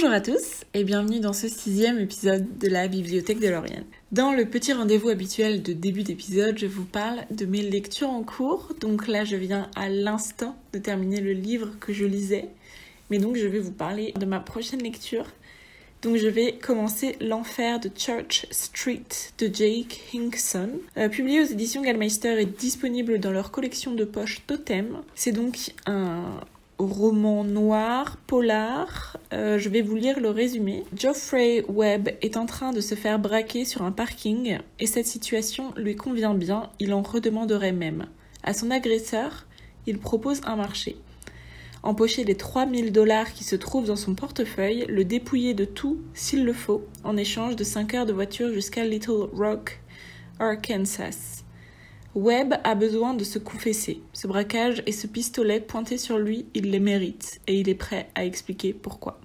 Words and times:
Bonjour 0.00 0.16
à 0.16 0.22
tous 0.22 0.64
et 0.72 0.82
bienvenue 0.82 1.20
dans 1.20 1.34
ce 1.34 1.46
sixième 1.46 1.98
épisode 1.98 2.56
de 2.56 2.68
la 2.68 2.88
Bibliothèque 2.88 3.38
de 3.38 3.48
Lauriane. 3.48 3.84
Dans 4.12 4.32
le 4.32 4.46
petit 4.46 4.72
rendez-vous 4.72 5.10
habituel 5.10 5.62
de 5.62 5.74
début 5.74 6.04
d'épisode, 6.04 6.56
je 6.56 6.64
vous 6.64 6.86
parle 6.86 7.26
de 7.30 7.44
mes 7.44 7.60
lectures 7.60 8.08
en 8.08 8.22
cours. 8.22 8.72
Donc 8.80 9.08
là, 9.08 9.24
je 9.24 9.36
viens 9.36 9.68
à 9.76 9.90
l'instant 9.90 10.56
de 10.72 10.78
terminer 10.78 11.20
le 11.20 11.32
livre 11.32 11.78
que 11.80 11.92
je 11.92 12.06
lisais. 12.06 12.48
Mais 13.10 13.18
donc, 13.18 13.36
je 13.36 13.46
vais 13.46 13.58
vous 13.58 13.72
parler 13.72 14.14
de 14.18 14.24
ma 14.24 14.40
prochaine 14.40 14.82
lecture. 14.82 15.26
Donc, 16.00 16.16
je 16.16 16.28
vais 16.28 16.52
commencer 16.54 17.16
L'Enfer 17.20 17.78
de 17.78 17.90
Church 17.94 18.46
Street 18.50 19.04
de 19.38 19.54
Jake 19.54 20.00
Hinkson. 20.14 20.70
Euh, 20.96 21.10
publié 21.10 21.42
aux 21.42 21.44
éditions 21.46 21.82
Gallmeister 21.82 22.40
et 22.40 22.46
disponible 22.46 23.18
dans 23.20 23.32
leur 23.32 23.50
collection 23.50 23.92
de 23.92 24.06
poches 24.06 24.40
Totem. 24.46 25.02
C'est 25.14 25.32
donc 25.32 25.74
un 25.84 26.40
roman 26.80 27.44
noir, 27.44 28.16
polar. 28.26 29.16
Euh, 29.32 29.58
je 29.58 29.68
vais 29.68 29.82
vous 29.82 29.94
lire 29.94 30.20
le 30.20 30.30
résumé. 30.30 30.84
Geoffrey 30.96 31.64
Webb 31.68 32.10
est 32.22 32.36
en 32.36 32.46
train 32.46 32.72
de 32.72 32.80
se 32.80 32.94
faire 32.94 33.18
braquer 33.18 33.64
sur 33.64 33.82
un 33.82 33.92
parking 33.92 34.58
et 34.78 34.86
cette 34.86 35.06
situation 35.06 35.72
lui 35.76 35.96
convient 35.96 36.34
bien, 36.34 36.70
il 36.78 36.94
en 36.94 37.02
redemanderait 37.02 37.72
même. 37.72 38.06
À 38.42 38.54
son 38.54 38.70
agresseur, 38.70 39.46
il 39.86 39.98
propose 39.98 40.40
un 40.44 40.56
marché. 40.56 40.96
Empocher 41.82 42.24
les 42.24 42.36
3000 42.36 42.92
dollars 42.92 43.32
qui 43.32 43.44
se 43.44 43.56
trouvent 43.56 43.86
dans 43.86 43.96
son 43.96 44.14
portefeuille, 44.14 44.84
le 44.88 45.04
dépouiller 45.04 45.54
de 45.54 45.64
tout 45.64 45.98
s'il 46.12 46.44
le 46.44 46.52
faut, 46.52 46.84
en 47.04 47.16
échange 47.16 47.56
de 47.56 47.64
5 47.64 47.94
heures 47.94 48.06
de 48.06 48.12
voiture 48.12 48.52
jusqu'à 48.52 48.84
Little 48.84 49.28
Rock, 49.32 49.80
Arkansas. 50.38 51.44
Webb 52.16 52.54
a 52.64 52.74
besoin 52.74 53.14
de 53.14 53.22
se 53.22 53.38
confesser. 53.38 54.00
Ce 54.12 54.26
braquage 54.26 54.82
et 54.86 54.92
ce 54.92 55.06
pistolet 55.06 55.60
pointé 55.60 55.96
sur 55.96 56.18
lui, 56.18 56.46
il 56.54 56.70
les 56.70 56.80
mérite 56.80 57.40
et 57.46 57.54
il 57.54 57.68
est 57.68 57.74
prêt 57.74 58.08
à 58.16 58.24
expliquer 58.24 58.72
pourquoi. 58.72 59.20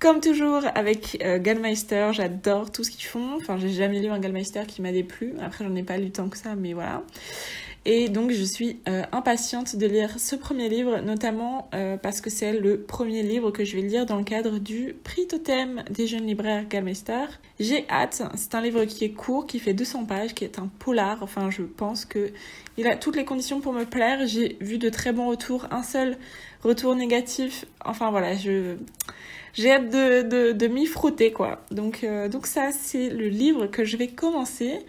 Comme 0.00 0.20
toujours 0.20 0.62
avec 0.74 1.18
euh, 1.24 1.38
Gallmeister, 1.38 2.10
j'adore 2.12 2.70
tout 2.70 2.84
ce 2.84 2.90
qu'ils 2.90 3.06
font. 3.06 3.36
Enfin, 3.36 3.58
j'ai 3.58 3.70
jamais 3.70 4.00
lu 4.00 4.08
un 4.08 4.18
Gallmeister 4.18 4.62
qui 4.66 4.82
m'a 4.82 4.92
déplu. 4.92 5.34
Après, 5.40 5.64
j'en 5.64 5.74
ai 5.74 5.82
pas 5.82 5.98
lu 5.98 6.10
tant 6.10 6.28
que 6.28 6.36
ça, 6.36 6.54
mais 6.54 6.72
voilà. 6.72 7.02
Et 7.84 8.08
donc 8.08 8.30
je 8.32 8.42
suis 8.42 8.80
euh, 8.88 9.02
impatiente 9.12 9.76
de 9.76 9.86
lire 9.86 10.18
ce 10.18 10.36
premier 10.36 10.68
livre, 10.68 11.00
notamment 11.00 11.70
euh, 11.74 11.96
parce 11.96 12.20
que 12.20 12.28
c'est 12.28 12.52
le 12.52 12.80
premier 12.80 13.22
livre 13.22 13.50
que 13.50 13.64
je 13.64 13.76
vais 13.76 13.82
lire 13.82 14.04
dans 14.04 14.16
le 14.16 14.24
cadre 14.24 14.58
du 14.58 14.94
prix 15.04 15.26
totem 15.26 15.82
des 15.88 16.06
jeunes 16.06 16.26
libraires 16.26 16.66
Galmester. 16.68 17.24
J'ai 17.60 17.88
hâte, 17.88 18.22
c'est 18.34 18.54
un 18.54 18.60
livre 18.60 18.84
qui 18.84 19.04
est 19.04 19.12
court, 19.12 19.46
qui 19.46 19.58
fait 19.58 19.74
200 19.74 20.04
pages, 20.04 20.34
qui 20.34 20.44
est 20.44 20.58
un 20.58 20.68
polar, 20.78 21.22
enfin 21.22 21.50
je 21.50 21.62
pense 21.62 22.04
que 22.04 22.30
il 22.76 22.86
a 22.86 22.96
toutes 22.96 23.16
les 23.16 23.24
conditions 23.24 23.60
pour 23.60 23.72
me 23.72 23.84
plaire. 23.84 24.26
J'ai 24.26 24.56
vu 24.60 24.78
de 24.78 24.88
très 24.88 25.12
bons 25.12 25.28
retours, 25.28 25.66
un 25.70 25.82
seul 25.82 26.18
retour 26.62 26.94
négatif, 26.94 27.64
enfin 27.84 28.10
voilà, 28.10 28.34
je... 28.36 28.76
J'ai 29.54 29.72
hâte 29.72 29.88
de, 29.88 30.52
de, 30.52 30.66
m'y 30.68 30.86
frotter 30.86 31.32
quoi. 31.32 31.64
Donc, 31.70 32.04
euh, 32.04 32.28
donc 32.28 32.46
ça 32.46 32.70
c'est 32.70 33.08
le 33.08 33.28
livre 33.28 33.66
que 33.66 33.84
je 33.84 33.96
vais 33.96 34.08
commencer. 34.08 34.84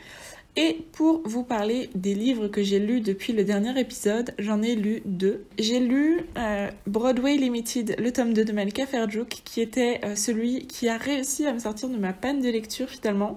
Et 0.62 0.86
pour 0.92 1.22
vous 1.24 1.44
parler 1.44 1.90
des 1.96 2.14
livres 2.14 2.50
que 2.50 2.62
j'ai 2.62 2.80
lus 2.80 3.00
depuis 3.00 3.32
le 3.32 3.46
dernier 3.46 3.80
épisode, 3.80 4.34
j'en 4.40 4.62
ai 4.62 4.76
lu 4.76 5.02
deux. 5.06 5.46
J'ai 5.58 5.80
lu 5.80 6.26
euh, 6.38 6.70
Broadway 6.86 7.38
Limited, 7.38 7.96
le 7.98 8.12
tome 8.12 8.34
2 8.34 8.44
de 8.44 8.52
Malika 8.52 8.86
Ferjuk, 8.86 9.42
qui 9.46 9.62
était 9.62 10.02
euh, 10.04 10.18
celui 10.18 10.68
qui 10.68 10.90
a 10.90 10.98
réussi 10.98 11.48
à 11.48 11.54
me 11.54 11.60
sortir 11.60 11.88
de 11.88 11.96
ma 11.96 12.12
panne 12.12 12.42
de 12.42 12.50
lecture 12.50 12.90
finalement. 12.90 13.36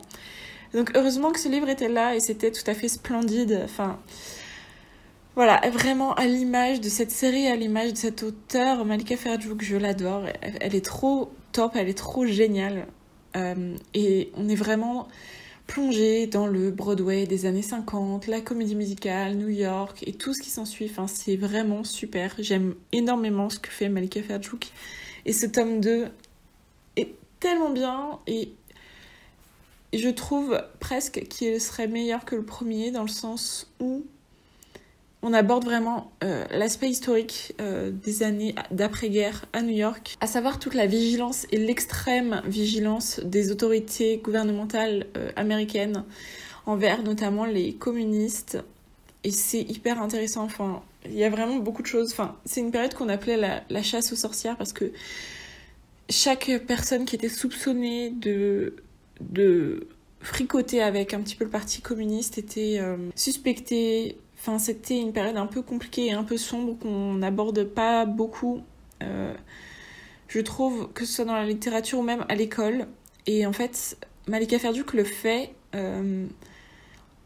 Donc 0.74 0.90
heureusement 0.96 1.30
que 1.30 1.38
ce 1.38 1.48
livre 1.48 1.68
était 1.68 1.88
là 1.88 2.16
et 2.16 2.18
c'était 2.18 2.50
tout 2.50 2.68
à 2.68 2.74
fait 2.74 2.88
splendide. 2.88 3.60
Enfin, 3.62 4.00
voilà, 5.36 5.60
vraiment 5.70 6.14
à 6.14 6.26
l'image 6.26 6.80
de 6.80 6.88
cette 6.88 7.12
série, 7.12 7.46
à 7.46 7.54
l'image 7.54 7.92
de 7.92 7.98
cet 7.98 8.24
auteur, 8.24 8.84
Malika 8.84 9.16
Ferjuk, 9.16 9.62
je 9.62 9.76
l'adore. 9.76 10.24
Elle, 10.40 10.74
est 10.74 10.84
trop 10.84 11.30
top, 11.52 11.76
elle 11.76 11.88
est 11.88 11.96
trop 11.96 12.26
géniale. 12.26 12.88
Euh, 13.36 13.76
et 13.94 14.32
on 14.36 14.48
est 14.48 14.56
vraiment 14.56 15.06
plongé 15.66 16.26
dans 16.26 16.46
le 16.46 16.70
Broadway 16.70 17.26
des 17.26 17.46
années 17.46 17.62
50, 17.62 18.26
la 18.26 18.40
comédie 18.40 18.74
musicale, 18.74 19.36
New 19.36 19.48
York 19.48 20.02
et 20.06 20.12
tout 20.12 20.34
ce 20.34 20.42
qui 20.42 20.50
s'ensuit. 20.50 20.88
Enfin, 20.90 21.06
c'est 21.06 21.36
vraiment 21.36 21.84
super. 21.84 22.34
J'aime 22.38 22.74
énormément 22.92 23.48
ce 23.50 23.58
que 23.58 23.70
fait 23.70 23.88
Malika 23.88 24.22
Ferjuk. 24.22 24.72
Et 25.24 25.32
ce 25.32 25.46
tome 25.46 25.80
2 25.80 26.08
est 26.96 27.14
tellement 27.40 27.70
bien 27.70 28.18
et 28.26 28.52
je 29.92 30.08
trouve 30.08 30.60
presque 30.80 31.26
qu'il 31.28 31.60
serait 31.60 31.86
meilleur 31.86 32.24
que 32.24 32.34
le 32.34 32.44
premier 32.44 32.90
dans 32.90 33.02
le 33.02 33.08
sens 33.08 33.70
où 33.78 34.04
on 35.22 35.32
aborde 35.32 35.64
vraiment 35.64 36.10
euh, 36.24 36.44
l'aspect 36.50 36.90
historique 36.90 37.54
euh, 37.60 37.92
des 37.92 38.24
années 38.24 38.54
d'après-guerre 38.72 39.46
à 39.52 39.62
New 39.62 39.74
York, 39.74 40.16
à 40.20 40.26
savoir 40.26 40.58
toute 40.58 40.74
la 40.74 40.86
vigilance 40.86 41.46
et 41.52 41.58
l'extrême 41.58 42.42
vigilance 42.44 43.20
des 43.20 43.52
autorités 43.52 44.18
gouvernementales 44.18 45.06
euh, 45.16 45.30
américaines 45.36 46.04
envers 46.66 47.02
notamment 47.04 47.44
les 47.44 47.72
communistes. 47.74 48.58
Et 49.22 49.30
c'est 49.30 49.60
hyper 49.60 50.02
intéressant. 50.02 50.42
Enfin, 50.42 50.82
il 51.06 51.14
y 51.14 51.24
a 51.24 51.30
vraiment 51.30 51.56
beaucoup 51.56 51.82
de 51.82 51.86
choses. 51.86 52.10
Enfin, 52.10 52.36
c'est 52.44 52.60
une 52.60 52.72
période 52.72 52.94
qu'on 52.94 53.08
appelait 53.08 53.62
la, 53.68 53.82
chasse 53.82 54.12
aux 54.12 54.16
sorcières 54.16 54.56
parce 54.56 54.72
que 54.72 54.92
chaque 56.10 56.50
personne 56.66 57.04
qui 57.04 57.14
était 57.14 57.28
soupçonnée 57.28 58.10
de, 58.10 58.74
de 59.20 59.86
fricoter 60.20 60.82
avec 60.82 61.14
un 61.14 61.20
petit 61.20 61.36
peu 61.36 61.44
le 61.44 61.50
parti 61.50 61.80
communiste 61.80 62.38
était 62.38 62.80
suspectée 63.14 64.16
Enfin, 64.44 64.58
c'était 64.58 64.98
une 64.98 65.12
période 65.12 65.36
un 65.36 65.46
peu 65.46 65.62
compliquée 65.62 66.06
et 66.06 66.12
un 66.12 66.24
peu 66.24 66.36
sombre 66.36 66.76
qu'on 66.76 67.14
n'aborde 67.14 67.62
pas 67.62 68.06
beaucoup. 68.06 68.60
Euh, 69.00 69.32
je 70.26 70.40
trouve 70.40 70.92
que 70.94 71.04
ce 71.04 71.12
soit 71.12 71.24
dans 71.24 71.36
la 71.36 71.46
littérature 71.46 72.00
ou 72.00 72.02
même 72.02 72.24
à 72.28 72.34
l'école. 72.34 72.88
Et 73.28 73.46
en 73.46 73.52
fait, 73.52 73.96
Malika 74.26 74.58
Ferduc 74.58 74.94
le 74.94 75.04
fait 75.04 75.54
euh, 75.76 76.26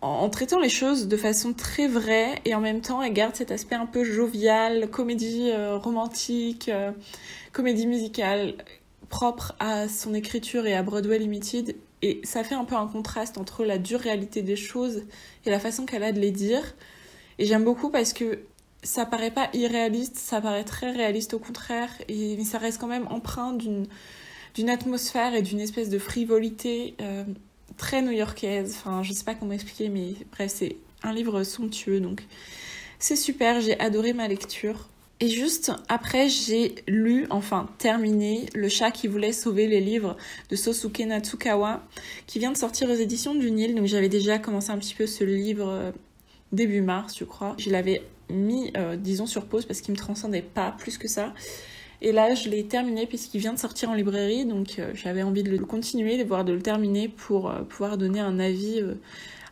en, 0.03 0.28
traitant 0.28 0.60
les 0.60 0.69
choses 0.69 1.09
de 1.09 1.16
façon 1.16 1.54
très 1.54 1.88
vraie 1.88 2.34
et 2.44 2.54
en 2.54 2.60
même 2.60 2.82
temps 2.82 3.00
elle 3.00 3.15
garde 3.15 3.34
cet 3.34 3.50
aspect 3.50 3.77
un 3.77 3.87
peu 3.87 4.04
jovial, 4.04 4.91
comédie 4.91 5.48
euh, 5.53 5.78
romantique, 5.78 6.71
comédie 7.53 7.87
musicale 7.87 8.56
propre 9.09 9.56
à 9.59 9.88
son 9.88 10.12
écriture 10.12 10.66
et 10.66 10.75
à 10.75 10.83
Broadway 10.83 11.19
Limited. 11.19 11.77
Et 12.03 12.21
ça 12.25 12.44
fait 12.44 12.56
un 12.56 12.66
peu 12.66 12.75
un 12.75 12.87
contraste 12.87 13.38
entre 13.38 13.65
la 13.65 13.78
dure 13.78 14.00
réalité 14.00 14.43
des 14.43 14.56
choses 14.56 15.04
et 15.47 15.50
la 15.50 15.59
façon 15.59 15.87
qu'elle 15.87 16.03
a 16.03 16.12
de 16.12 16.21
les 16.21 16.31
dire. 16.31 16.62
Et 17.38 17.47
j'aime 17.47 17.64
beaucoup 17.64 17.91
parce 17.91 18.12
que 18.12 18.41
ça 18.82 19.04
paraît 19.04 19.30
pas 19.30 19.50
irréaliste, 19.52 20.16
ça 20.16 20.41
paraît 20.41 20.64
très 20.64 20.91
réaliste 20.91 21.34
au 21.34 21.38
contraire, 21.38 21.91
et 22.08 22.42
ça 22.44 22.58
reste 22.58 22.80
quand 22.80 22.86
même 22.86 23.06
empreint 23.10 23.52
d'une 23.52 23.86
d'une 24.54 24.70
atmosphère 24.70 25.34
et 25.34 25.42
d'une 25.42 25.60
espèce 25.60 25.91
de 25.91 25.98
frivolité 25.98 26.94
euh, 27.02 27.24
très 27.76 28.00
new-yorkaise. 28.00 28.74
Enfin, 28.78 29.02
je 29.02 29.12
sais 29.12 29.24
pas 29.24 29.34
comment 29.34 29.52
expliquer, 29.52 29.91
mais 29.91 30.14
bref, 30.32 30.50
c'est 30.54 30.76
un 31.02 31.12
livre 31.12 31.42
somptueux, 31.42 32.00
donc 32.00 32.24
c'est 32.98 33.16
super. 33.16 33.60
J'ai 33.60 33.78
adoré 33.80 34.14
ma 34.14 34.28
lecture. 34.28 34.88
Et 35.20 35.28
juste 35.28 35.72
après, 35.88 36.28
j'ai 36.28 36.74
lu, 36.86 37.26
enfin 37.30 37.68
terminé, 37.78 38.47
Le 38.54 38.68
chat 38.68 38.91
qui 38.91 39.08
voulait 39.08 39.32
sauver 39.32 39.66
les 39.66 39.80
livres 39.80 40.16
de 40.50 40.56
Sosuke 40.56 41.00
Natsukawa, 41.00 41.82
qui 42.26 42.38
vient 42.38 42.53
de 42.53 42.56
sortir 42.56 42.91
aux 42.91 42.94
éditions 42.94 43.34
du 43.34 43.50
Nil. 43.50 43.74
Donc 43.74 43.86
j'avais 43.86 44.10
déjà 44.10 44.38
commencé 44.38 44.70
un 44.70 44.78
petit 44.78 44.94
peu 44.94 45.06
ce 45.06 45.24
livre 45.24 45.68
euh, 45.68 45.92
début 46.53 46.81
mars, 46.81 47.17
je 47.19 47.25
crois. 47.25 47.55
Je 47.59 47.71
l'avais 47.71 48.03
mis, 48.31 48.73
euh, 48.77 48.97
disons, 48.97 49.27
sur 49.27 49.47
pause 49.47 49.67
parce 49.67 49.81
qu'il 49.81 49.93
me 49.93 49.99
transcendait 49.99 50.43
pas 50.43 50.75
plus 50.79 50.99
que 50.99 51.09
ça. 51.09 51.33
Et 52.03 52.12
là, 52.12 52.34
je 52.34 52.49
l'ai 52.51 52.65
terminé 52.67 53.07
puisqu'il 53.07 53.41
vient 53.41 53.55
de 53.55 53.59
sortir 53.59 53.91
en 53.91 53.95
librairie, 53.95 54.45
donc 54.45 54.79
euh, 54.79 54.91
j'avais 54.95 55.22
envie 55.22 55.43
de 55.43 55.51
le 55.51 55.59
continuer, 55.59 56.19
de 56.19 56.25
voir 56.25 56.45
de 56.45 56.53
le 56.53 56.60
terminer 56.60 57.09
pour 57.09 57.51
euh, 57.51 57.63
pouvoir 57.63 57.97
donner 57.97 58.21
un 58.21 58.39
avis 58.39 58.83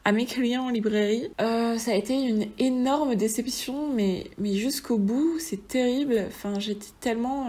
à 0.05 0.13
mes 0.13 0.27
clients 0.27 0.65
en 0.65 0.71
librairie. 0.71 1.31
ça 1.39 1.91
a 1.91 1.95
été 1.95 2.15
une 2.15 2.49
énorme 2.59 3.15
déception, 3.15 3.91
mais, 3.91 4.31
mais 4.37 4.55
jusqu'au 4.55 4.99
bout, 4.99 5.39
c'est 5.39 5.67
terrible. 5.67 6.25
Enfin, 6.29 6.59
j'étais 6.59 6.89
tellement 7.01 7.49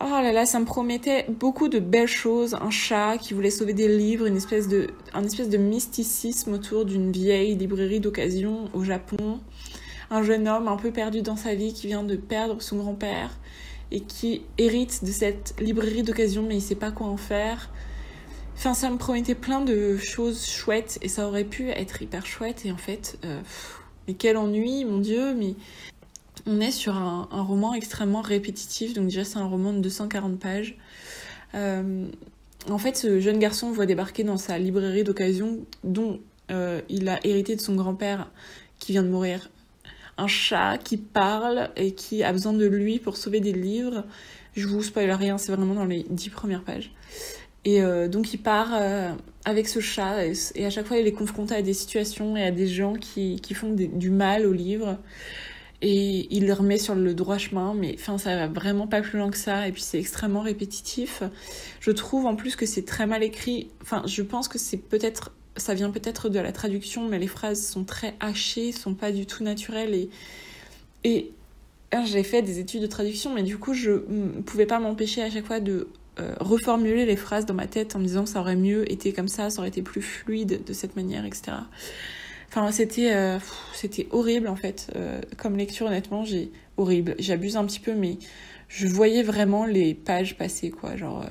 Oh 0.00 0.06
là 0.08 0.32
là, 0.32 0.44
ça 0.44 0.58
me 0.58 0.64
promettait 0.64 1.24
beaucoup 1.28 1.68
de 1.68 1.78
belles 1.78 2.08
choses. 2.08 2.54
Un 2.54 2.70
chat 2.70 3.16
qui 3.16 3.32
voulait 3.32 3.50
sauver 3.50 3.74
des 3.74 3.88
livres, 3.88 4.26
une 4.26 4.36
espèce 4.36 4.66
de, 4.68 4.88
un 5.14 5.22
espèce 5.24 5.48
de 5.48 5.56
mysticisme 5.56 6.52
autour 6.52 6.84
d'une 6.84 7.12
vieille 7.12 7.54
librairie 7.54 8.00
d'occasion 8.00 8.68
au 8.74 8.82
Japon. 8.82 9.40
Un 10.10 10.22
jeune 10.22 10.48
homme 10.48 10.68
un 10.68 10.76
peu 10.76 10.90
perdu 10.90 11.22
dans 11.22 11.36
sa 11.36 11.54
vie 11.54 11.72
qui 11.72 11.86
vient 11.86 12.02
de 12.02 12.16
perdre 12.16 12.60
son 12.60 12.76
grand-père 12.78 13.38
et 13.92 14.00
qui 14.00 14.42
hérite 14.58 15.04
de 15.04 15.12
cette 15.12 15.54
librairie 15.60 16.02
d'occasion 16.02 16.42
mais 16.42 16.56
il 16.56 16.62
sait 16.62 16.74
pas 16.74 16.90
quoi 16.90 17.06
en 17.06 17.16
faire. 17.16 17.70
Enfin, 18.56 18.74
ça 18.74 18.90
me 18.90 18.98
promettait 18.98 19.34
plein 19.34 19.60
de 19.60 19.96
choses 19.96 20.46
chouettes 20.46 20.98
et 21.02 21.08
ça 21.08 21.26
aurait 21.28 21.44
pu 21.44 21.70
être 21.70 22.02
hyper 22.02 22.26
chouette 22.26 22.66
et 22.66 22.72
en 22.72 22.76
fait, 22.76 23.18
euh, 23.24 23.40
mais 24.06 24.14
quel 24.14 24.36
ennui, 24.36 24.84
mon 24.84 24.98
dieu, 24.98 25.34
mais 25.34 25.54
on 26.46 26.60
est 26.60 26.70
sur 26.70 26.96
un, 26.96 27.26
roman 27.30 27.74
extrêmement 27.74 28.20
répétitif, 28.20 28.94
donc 28.94 29.06
déjà 29.06 29.24
c'est 29.24 29.38
un 29.38 29.46
roman 29.46 29.72
de 29.72 29.80
240 29.80 30.38
pages. 30.38 30.76
Euh, 31.54 32.06
en 32.70 32.78
fait, 32.78 32.96
ce 32.96 33.20
jeune 33.20 33.38
garçon 33.38 33.70
voit 33.72 33.86
débarquer 33.86 34.24
dans 34.24 34.36
sa 34.36 34.58
librairie 34.58 35.04
d'occasion, 35.04 35.60
dont 35.84 36.20
euh, 36.50 36.80
il 36.88 37.08
a 37.08 37.24
hérité 37.26 37.56
de 37.56 37.60
son 37.60 37.74
grand-père 37.74 38.30
qui 38.78 38.92
vient 38.92 39.02
de 39.02 39.08
mourir, 39.08 39.50
un 40.18 40.26
chat 40.26 40.78
qui 40.78 40.96
parle 40.96 41.70
et 41.76 41.92
qui 41.92 42.22
a 42.22 42.32
besoin 42.32 42.52
de 42.52 42.66
lui 42.66 42.98
pour 42.98 43.16
sauver 43.16 43.40
des 43.40 43.52
livres. 43.52 44.04
Je 44.54 44.66
vous 44.66 44.82
spoil 44.82 45.10
rien, 45.10 45.38
c'est 45.38 45.52
vraiment 45.52 45.74
dans 45.74 45.86
les 45.86 46.04
dix 46.10 46.30
premières 46.30 46.62
pages. 46.62 46.92
Et 47.64 47.82
euh, 47.82 48.08
donc 48.08 48.34
il 48.34 48.38
part 48.38 48.74
avec 49.46 49.68
ce 49.68 49.80
chat 49.80 50.26
et, 50.26 50.66
à 50.66 50.70
chaque 50.70 50.86
fois 50.86 50.98
il 50.98 51.06
est 51.06 51.12
confronté 51.12 51.54
à 51.54 51.62
des 51.62 51.72
situations 51.72 52.36
et 52.36 52.42
à 52.42 52.50
des 52.50 52.66
gens 52.66 52.92
qui, 52.92 53.40
qui 53.40 53.54
font 53.54 53.72
du 53.72 54.10
mal 54.10 54.44
au 54.44 54.52
livre. 54.52 54.98
Et 55.86 56.34
il 56.34 56.46
le 56.46 56.54
remet 56.54 56.78
sur 56.78 56.94
le 56.94 57.12
droit 57.12 57.36
chemin, 57.36 57.74
mais 57.74 57.94
enfin 58.00 58.16
ça 58.16 58.34
va 58.34 58.48
vraiment 58.48 58.86
pas 58.86 59.02
plus 59.02 59.18
loin 59.18 59.30
que 59.30 59.36
ça. 59.36 59.68
Et 59.68 59.72
puis 59.72 59.82
c'est 59.82 59.98
extrêmement 59.98 60.40
répétitif. 60.40 61.22
Je 61.80 61.90
trouve 61.90 62.24
en 62.24 62.36
plus 62.36 62.56
que 62.56 62.64
c'est 62.64 62.86
très 62.86 63.06
mal 63.06 63.22
écrit. 63.22 63.68
Enfin, 63.82 64.02
je 64.06 64.22
pense 64.22 64.48
que 64.48 64.58
c'est 64.58 64.78
peut-être 64.78 65.32
ça 65.56 65.74
vient 65.74 65.90
peut-être 65.90 66.30
de 66.30 66.40
la 66.40 66.52
traduction, 66.52 67.06
mais 67.06 67.18
les 67.18 67.26
phrases 67.26 67.64
sont 67.64 67.84
très 67.84 68.14
hachées, 68.18 68.72
sont 68.72 68.94
pas 68.94 69.12
du 69.12 69.26
tout 69.26 69.44
naturelles. 69.44 69.94
Et, 69.94 70.08
et 71.04 71.32
j'ai 72.06 72.22
fait 72.22 72.40
des 72.40 72.58
études 72.58 72.80
de 72.80 72.86
traduction, 72.86 73.34
mais 73.34 73.42
du 73.42 73.58
coup, 73.58 73.74
je 73.74 73.90
ne 74.08 74.40
pouvais 74.42 74.66
pas 74.66 74.80
m'empêcher 74.80 75.22
à 75.22 75.30
chaque 75.30 75.46
fois 75.46 75.60
de 75.60 75.88
euh, 76.18 76.34
reformuler 76.40 77.06
les 77.06 77.16
phrases 77.16 77.46
dans 77.46 77.54
ma 77.54 77.66
tête 77.66 77.94
en 77.94 77.98
me 77.98 78.04
disant 78.04 78.24
que 78.24 78.30
ça 78.30 78.40
aurait 78.40 78.56
mieux 78.56 78.90
été 78.90 79.12
comme 79.12 79.28
ça, 79.28 79.50
ça 79.50 79.60
aurait 79.60 79.68
été 79.68 79.82
plus 79.82 80.02
fluide 80.02 80.64
de 80.64 80.72
cette 80.72 80.96
manière, 80.96 81.24
etc. 81.24 81.52
Enfin, 82.56 82.70
c'était 82.70 83.12
euh, 83.12 83.40
c'était 83.72 84.06
horrible 84.12 84.46
en 84.46 84.54
fait. 84.54 84.88
Euh, 84.94 85.20
comme 85.36 85.56
lecture, 85.56 85.86
honnêtement, 85.86 86.24
j'ai 86.24 86.52
horrible. 86.76 87.16
J'abuse 87.18 87.56
un 87.56 87.64
petit 87.64 87.80
peu, 87.80 87.94
mais 87.94 88.16
je 88.68 88.86
voyais 88.86 89.24
vraiment 89.24 89.66
les 89.66 89.92
pages 89.92 90.36
passer, 90.38 90.70
quoi. 90.70 90.94
Genre, 90.94 91.26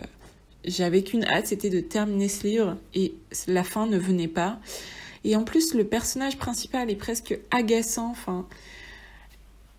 j'avais 0.66 1.02
qu'une 1.02 1.24
hâte, 1.24 1.48
c'était 1.48 1.70
de 1.70 1.80
terminer 1.80 2.28
ce 2.28 2.46
livre 2.46 2.78
et 2.94 3.14
la 3.48 3.64
fin 3.64 3.88
ne 3.88 3.98
venait 3.98 4.28
pas. 4.28 4.60
Et 5.24 5.38
en 5.38 5.46
plus, 5.46 5.74
le 5.74 5.86
personnage 5.86 6.38
principal 6.38 6.92
est 6.92 6.98
presque 6.98 7.40
agaçant. 7.52 8.12
Enfin, 8.12 8.46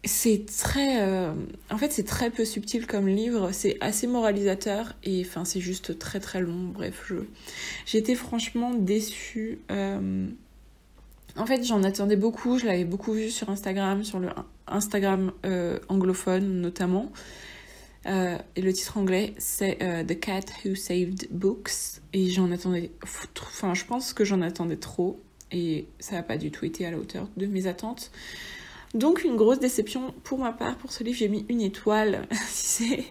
c'est 0.02 0.46
très. 0.46 1.02
Euh, 1.02 1.34
en 1.70 1.76
fait, 1.76 1.92
c'est 1.92 2.06
très 2.06 2.30
peu 2.30 2.46
subtil 2.46 2.86
comme 2.86 3.06
livre. 3.06 3.50
C'est 3.52 3.76
assez 3.82 4.06
moralisateur 4.06 4.94
et 5.04 5.22
enfin, 5.26 5.44
c'est 5.44 5.60
juste 5.60 5.98
très 5.98 6.20
très 6.20 6.40
long. 6.40 6.70
Bref, 6.72 7.12
j'étais 7.84 8.14
franchement 8.14 8.72
déçue. 8.72 9.58
Euh, 11.36 11.40
en 11.40 11.46
fait, 11.46 11.64
j'en 11.64 11.82
attendais 11.82 12.16
beaucoup. 12.16 12.58
Je 12.58 12.66
l'avais 12.66 12.84
beaucoup 12.84 13.12
vu 13.12 13.30
sur 13.30 13.50
Instagram, 13.50 14.04
sur 14.04 14.18
le 14.18 14.28
Instagram 14.66 15.32
euh, 15.44 15.78
anglophone 15.88 16.60
notamment. 16.60 17.12
et 18.06 18.60
le 18.60 18.72
titre 18.72 18.98
anglais, 18.98 19.34
c'est 19.38 19.78
The 20.06 20.18
Cat 20.20 20.44
Who 20.64 20.74
Saved 20.74 21.28
Books. 21.30 22.00
Et 22.12 22.30
j'en 22.30 22.50
attendais. 22.52 22.90
Enfin, 23.02 23.74
je 23.74 23.84
pense 23.84 24.12
que 24.12 24.24
j'en 24.24 24.42
attendais 24.42 24.76
trop. 24.76 25.20
Et 25.52 25.86
ça 26.00 26.16
n'a 26.16 26.22
pas 26.22 26.36
du 26.36 26.50
tout 26.50 26.64
été 26.64 26.84
à 26.86 26.90
la 26.90 26.98
hauteur 26.98 27.28
de 27.36 27.46
mes 27.46 27.66
attentes. 27.66 28.10
Donc 28.94 29.24
une 29.24 29.34
grosse 29.34 29.58
déception 29.58 30.14
pour 30.22 30.38
ma 30.38 30.52
part 30.52 30.76
pour 30.76 30.92
ce 30.92 31.02
livre, 31.02 31.18
j'ai 31.18 31.28
mis 31.28 31.44
une 31.48 31.60
étoile, 31.60 32.28
c'est 32.48 33.04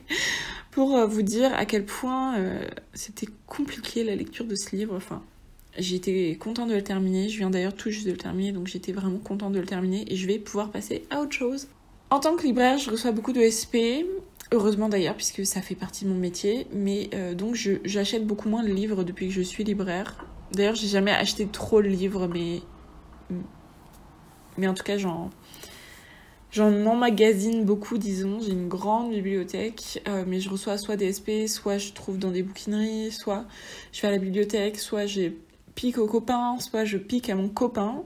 pour 0.72 0.96
euh, 0.96 1.06
vous 1.06 1.22
dire 1.22 1.54
à 1.54 1.66
quel 1.66 1.86
point 1.86 2.38
euh, 2.38 2.66
c'était 2.94 3.28
compliqué 3.48 4.06
la 4.06 4.16
lecture 4.16 4.46
de 4.46 4.56
ce 4.56 4.76
livre. 4.76 4.96
Enfin, 4.96 5.22
j'étais 5.78 6.38
contente 6.40 6.70
de 6.70 6.76
le 6.76 6.84
terminer, 6.84 7.30
je 7.30 7.38
viens 7.38 7.50
d'ailleurs 7.50 7.74
tout 7.74 7.90
juste 7.90 8.06
de 8.06 8.12
le 8.12 8.18
terminer, 8.18 8.52
donc 8.52 8.68
j'étais 8.68 8.92
vraiment 8.92 9.20
contente 9.20 9.54
de 9.54 9.60
le 9.60 9.66
terminer 9.66 10.06
et 10.12 10.16
je 10.16 10.28
vais 10.28 10.40
pouvoir 10.40 10.72
passer 10.72 11.04
à 11.10 11.22
autre 11.22 11.34
chose. 11.34 11.68
En 12.10 12.20
tant 12.20 12.36
que 12.36 12.44
libraire, 12.44 12.78
je 12.78 12.92
reçois 12.92 13.12
beaucoup 13.12 13.34
de 13.34 13.42
SP, 13.42 14.06
heureusement 14.52 14.90
d'ailleurs 14.90 15.16
puisque 15.16 15.46
ça 15.46 15.62
fait 15.62 15.76
partie 15.76 16.06
de 16.06 16.10
mon 16.10 16.18
métier, 16.18 16.68
mais 16.72 17.10
euh, 17.14 17.34
donc 17.34 17.56
j'achète 17.84 18.26
beaucoup 18.26 18.50
moins 18.50 18.64
de 18.64 18.70
livres 18.70 19.04
depuis 19.04 19.28
que 19.28 19.34
je 19.34 19.42
suis 19.42 19.64
libraire. 19.64 20.26
D'ailleurs, 20.52 20.76
j'ai 20.76 20.88
jamais 20.88 21.12
acheté 21.12 21.48
trop 21.48 21.82
de 21.82 21.88
livres, 21.88 22.28
mais 22.28 22.62
mais 24.58 24.68
en 24.68 24.74
tout 24.74 24.84
cas, 24.84 24.98
j'en 24.98 25.32
J'en 26.54 26.86
emmagasine 26.86 27.66
beaucoup, 27.66 27.98
disons. 27.98 28.40
J'ai 28.40 28.52
une 28.52 28.68
grande 28.68 29.10
bibliothèque, 29.10 30.04
euh, 30.08 30.24
mais 30.28 30.40
je 30.40 30.52
reçois 30.52 30.78
soit 30.78 30.96
des 30.96 31.12
SP, 31.12 31.48
soit 31.48 31.80
je 31.80 31.94
trouve 31.94 32.20
dans 32.20 32.30
des 32.30 32.44
bouquineries, 32.44 33.12
soit 33.12 33.46
je 33.92 34.00
vais 34.04 34.10
à 34.10 34.12
la 34.12 34.20
bibliothèque, 34.20 34.78
soit 34.78 35.08
je 35.08 35.32
pique 35.76 35.98
aux 35.98 36.08
copains, 36.08 36.58
soit 36.60 36.86
je 36.86 36.98
pique 36.98 37.30
à 37.30 37.36
mon 37.36 37.50
copain. 37.50 38.04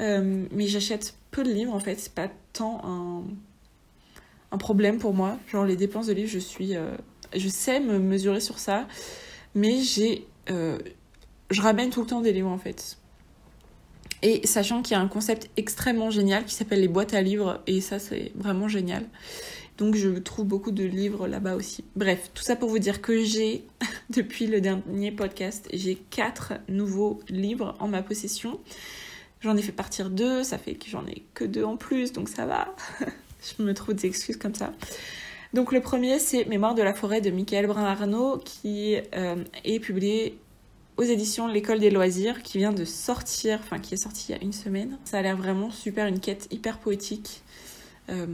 Euh, 0.00 0.46
mais 0.50 0.66
j'achète 0.66 1.14
peu 1.30 1.42
de 1.42 1.50
livres 1.50 1.74
en 1.74 1.80
fait, 1.80 1.98
c'est 1.98 2.14
pas 2.14 2.28
tant 2.52 2.82
un, 2.84 4.58
problème 4.58 4.98
pour 4.98 5.14
moi. 5.14 5.36
Genre 5.50 5.64
les 5.64 5.76
dépenses 5.76 6.06
de 6.06 6.12
livres, 6.12 6.30
je 6.30 6.38
suis. 6.38 6.76
Euh, 6.76 6.96
je 7.34 7.48
sais 7.48 7.80
me 7.80 7.98
mesurer 7.98 8.40
sur 8.40 8.58
ça, 8.60 8.86
mais 9.54 9.80
j'ai. 9.80 10.26
je 10.48 11.60
ramène 11.60 11.90
tout 11.90 12.00
le 12.00 12.06
temps 12.06 12.20
des 12.20 12.32
livres 12.32 12.50
en 12.50 12.58
fait. 12.58 12.96
Et 14.22 14.46
sachant 14.46 14.80
qu'il 14.80 14.96
y 14.96 14.96
a 14.96 15.00
un 15.00 15.08
concept 15.08 15.50
extrêmement 15.58 16.10
génial 16.10 16.46
qui 16.46 16.54
s'appelle 16.54 16.80
les 16.80 16.88
boîtes 16.88 17.12
à 17.12 17.20
livres, 17.20 17.60
et 17.66 17.80
ça 17.80 17.98
c'est 17.98 18.32
vraiment 18.36 18.68
génial. 18.68 19.04
Donc 19.78 19.96
je 19.96 20.10
trouve 20.10 20.46
beaucoup 20.46 20.70
de 20.70 20.84
livres 20.84 21.26
là-bas 21.26 21.56
aussi. 21.56 21.84
Bref, 21.96 22.30
tout 22.34 22.42
ça 22.42 22.54
pour 22.54 22.68
vous 22.68 22.78
dire 22.78 23.02
que 23.02 23.24
j'ai, 23.24 23.64
depuis 24.10 24.46
le 24.46 24.60
dernier 24.60 25.10
podcast, 25.10 25.68
j'ai 25.72 25.96
quatre 25.96 26.54
nouveaux 26.68 27.20
livres 27.28 27.74
en 27.80 27.88
ma 27.88 28.02
possession. 28.02 28.60
J'en 29.40 29.56
ai 29.56 29.62
fait 29.62 29.72
partir 29.72 30.10
deux, 30.10 30.44
ça 30.44 30.58
fait 30.58 30.74
que 30.74 30.88
j'en 30.88 31.06
ai 31.06 31.24
que 31.34 31.44
deux 31.44 31.64
en 31.64 31.76
plus, 31.76 32.12
donc 32.12 32.28
ça 32.28 32.46
va. 32.46 32.74
je 33.58 33.62
me 33.62 33.74
trouve 33.74 33.94
des 33.94 34.06
excuses 34.06 34.36
comme 34.36 34.54
ça. 34.54 34.72
Donc 35.52 35.72
le 35.72 35.80
premier 35.80 36.18
c'est 36.18 36.44
Mémoire 36.46 36.74
de 36.74 36.82
la 36.82 36.94
forêt 36.94 37.20
de 37.20 37.30
Michael 37.30 37.66
Brun-Arnaud 37.66 38.38
qui 38.38 38.96
euh, 39.14 39.36
est 39.64 39.80
publié 39.80 40.38
aux 40.96 41.02
éditions 41.02 41.48
L'école 41.48 41.80
des 41.80 41.90
loisirs 41.90 42.42
qui 42.42 42.58
vient 42.58 42.72
de 42.72 42.84
sortir, 42.84 43.58
enfin 43.60 43.78
qui 43.78 43.94
est 43.94 43.98
sorti 43.98 44.26
il 44.28 44.32
y 44.36 44.38
a 44.38 44.42
une 44.42 44.52
semaine. 44.52 44.98
Ça 45.04 45.18
a 45.18 45.22
l'air 45.22 45.36
vraiment 45.36 45.70
super, 45.70 46.06
une 46.06 46.20
quête 46.20 46.46
hyper 46.52 46.78
poétique 46.78 47.42
euh, 48.08 48.26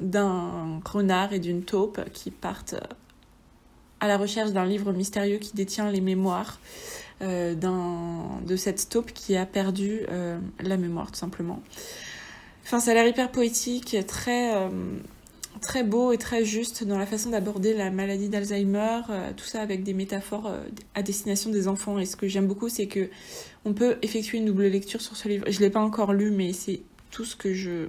d'un 0.00 0.80
renard 0.84 1.32
et 1.32 1.38
d'une 1.38 1.62
taupe 1.62 2.00
qui 2.12 2.30
partent 2.30 2.76
à 4.00 4.08
la 4.08 4.16
recherche 4.16 4.52
d'un 4.52 4.64
livre 4.64 4.92
mystérieux 4.92 5.38
qui 5.38 5.54
détient 5.54 5.90
les 5.90 6.00
mémoires 6.00 6.60
euh, 7.20 7.54
de 7.54 8.56
cette 8.56 8.88
taupe 8.88 9.12
qui 9.12 9.36
a 9.36 9.46
perdu 9.46 10.00
euh, 10.10 10.38
la 10.60 10.76
mémoire 10.76 11.12
tout 11.12 11.18
simplement. 11.18 11.62
Enfin 12.64 12.80
ça 12.80 12.92
a 12.92 12.94
l'air 12.94 13.06
hyper 13.06 13.30
poétique, 13.30 13.96
très 15.62 15.84
beau 15.84 16.12
et 16.12 16.18
très 16.18 16.44
juste 16.44 16.84
dans 16.84 16.98
la 16.98 17.06
façon 17.06 17.30
d'aborder 17.30 17.72
la 17.72 17.90
maladie 17.90 18.28
d'Alzheimer, 18.28 19.00
euh, 19.08 19.30
tout 19.34 19.44
ça 19.44 19.62
avec 19.62 19.82
des 19.82 19.94
métaphores 19.94 20.48
euh, 20.48 20.64
à 20.94 21.02
destination 21.02 21.50
des 21.50 21.68
enfants. 21.68 21.98
Et 21.98 22.04
ce 22.04 22.16
que 22.16 22.28
j'aime 22.28 22.46
beaucoup, 22.46 22.68
c'est 22.68 22.86
que 22.86 23.08
on 23.64 23.72
peut 23.72 23.96
effectuer 24.02 24.38
une 24.38 24.46
double 24.46 24.66
lecture 24.66 25.00
sur 25.00 25.16
ce 25.16 25.28
livre. 25.28 25.44
Je 25.48 25.60
l'ai 25.60 25.70
pas 25.70 25.80
encore 25.80 26.12
lu, 26.12 26.30
mais 26.30 26.52
c'est 26.52 26.82
tout 27.10 27.24
ce 27.24 27.36
que 27.36 27.54
je 27.54 27.88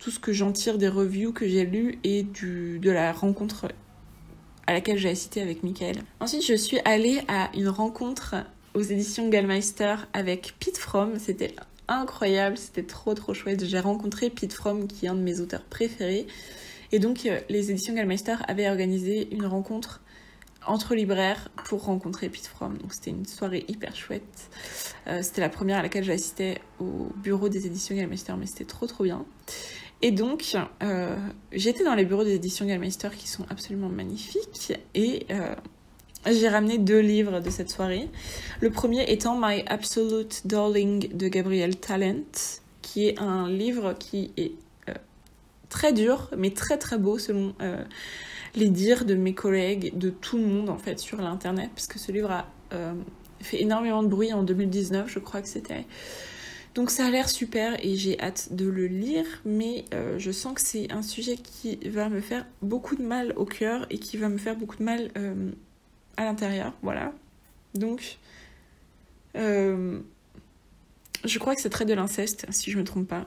tout 0.00 0.10
ce 0.10 0.18
que 0.18 0.32
j'en 0.32 0.50
tire 0.50 0.78
des 0.78 0.88
reviews 0.88 1.32
que 1.32 1.46
j'ai 1.46 1.64
lues 1.64 1.98
et 2.02 2.22
du, 2.22 2.78
de 2.80 2.90
la 2.90 3.12
rencontre 3.12 3.68
à 4.66 4.72
laquelle 4.72 4.98
j'ai 4.98 5.10
assisté 5.10 5.40
avec 5.42 5.62
Michael. 5.62 5.96
Ensuite, 6.20 6.44
je 6.44 6.54
suis 6.54 6.78
allée 6.84 7.20
à 7.28 7.50
une 7.54 7.68
rencontre 7.68 8.36
aux 8.74 8.82
éditions 8.82 9.28
Gallmeister 9.28 9.96
avec 10.12 10.54
Pete 10.58 10.78
Fromm. 10.78 11.18
C'était 11.18 11.54
incroyable, 11.88 12.56
c'était 12.56 12.84
trop 12.84 13.14
trop 13.14 13.34
chouette. 13.34 13.64
J'ai 13.64 13.80
rencontré 13.80 14.30
Pete 14.30 14.52
Fromm, 14.52 14.86
qui 14.86 15.06
est 15.06 15.08
un 15.08 15.14
de 15.14 15.20
mes 15.20 15.40
auteurs 15.40 15.64
préférés. 15.64 16.26
Et 16.92 16.98
donc, 16.98 17.26
euh, 17.26 17.38
les 17.48 17.70
éditions 17.70 17.94
Gallmeister 17.94 18.36
avaient 18.48 18.68
organisé 18.68 19.28
une 19.32 19.44
rencontre 19.44 20.00
entre 20.66 20.94
libraires 20.94 21.48
pour 21.64 21.84
rencontrer 21.84 22.28
Pete 22.28 22.46
Fromm. 22.46 22.78
Donc, 22.78 22.94
c'était 22.94 23.10
une 23.10 23.26
soirée 23.26 23.64
hyper 23.68 23.94
chouette. 23.94 24.50
Euh, 25.08 25.20
c'était 25.22 25.40
la 25.40 25.48
première 25.48 25.78
à 25.78 25.82
laquelle 25.82 26.04
j'assistais 26.04 26.60
au 26.78 27.08
bureau 27.16 27.48
des 27.48 27.66
éditions 27.66 27.96
Gallmeister, 27.96 28.34
mais 28.38 28.46
c'était 28.46 28.64
trop 28.64 28.86
trop 28.86 29.04
bien. 29.04 29.24
Et 30.02 30.10
donc, 30.12 30.56
euh, 30.82 31.16
j'étais 31.52 31.84
dans 31.84 31.94
les 31.94 32.04
bureaux 32.04 32.24
des 32.24 32.34
éditions 32.34 32.66
Gallmeister 32.66 33.10
qui 33.16 33.28
sont 33.28 33.44
absolument 33.50 33.88
magnifiques. 33.88 34.72
Et 34.94 35.26
j'ai 36.26 36.48
ramené 36.48 36.78
deux 36.78 37.00
livres 37.00 37.40
de 37.40 37.50
cette 37.50 37.70
soirée. 37.70 38.08
Le 38.60 38.70
premier 38.70 39.10
étant 39.10 39.38
My 39.38 39.62
Absolute 39.66 40.46
Darling 40.46 41.16
de 41.16 41.28
Gabriel 41.28 41.76
Talent, 41.76 42.24
qui 42.82 43.08
est 43.08 43.18
un 43.18 43.48
livre 43.48 43.94
qui 43.98 44.32
est 44.36 44.52
très 45.70 45.94
dur, 45.94 46.28
mais 46.36 46.50
très 46.50 46.76
très 46.76 46.98
beau 46.98 47.18
selon 47.18 47.54
euh, 47.62 47.82
les 48.54 48.68
dires 48.68 49.06
de 49.06 49.14
mes 49.14 49.32
collègues, 49.32 49.96
de 49.96 50.10
tout 50.10 50.36
le 50.36 50.44
monde 50.44 50.68
en 50.68 50.76
fait 50.76 50.98
sur 50.98 51.22
l'internet, 51.22 51.70
parce 51.74 51.86
que 51.86 51.98
ce 51.98 52.12
livre 52.12 52.30
a 52.30 52.46
euh, 52.74 52.92
fait 53.40 53.62
énormément 53.62 54.02
de 54.02 54.08
bruit 54.08 54.34
en 54.34 54.42
2019, 54.42 55.08
je 55.08 55.18
crois 55.20 55.40
que 55.40 55.48
c'était. 55.48 55.86
Donc 56.74 56.90
ça 56.90 57.06
a 57.06 57.10
l'air 57.10 57.28
super 57.28 57.84
et 57.84 57.96
j'ai 57.96 58.20
hâte 58.20 58.52
de 58.52 58.66
le 58.66 58.86
lire, 58.86 59.26
mais 59.44 59.84
euh, 59.92 60.18
je 60.18 60.30
sens 60.30 60.54
que 60.54 60.60
c'est 60.60 60.92
un 60.92 61.02
sujet 61.02 61.36
qui 61.36 61.76
va 61.88 62.08
me 62.08 62.20
faire 62.20 62.46
beaucoup 62.62 62.94
de 62.94 63.02
mal 63.02 63.32
au 63.36 63.44
cœur 63.44 63.86
et 63.90 63.98
qui 63.98 64.16
va 64.16 64.28
me 64.28 64.38
faire 64.38 64.56
beaucoup 64.56 64.76
de 64.76 64.84
mal 64.84 65.10
à 66.16 66.24
l'intérieur, 66.24 66.72
voilà. 66.82 67.12
Donc, 67.74 68.18
je 69.34 70.00
crois 71.38 71.54
que 71.54 71.60
c'est 71.60 71.70
très 71.70 71.84
de 71.84 71.94
l'inceste, 71.94 72.46
si 72.50 72.70
je 72.70 72.78
me 72.78 72.84
trompe 72.84 73.08
pas. 73.08 73.26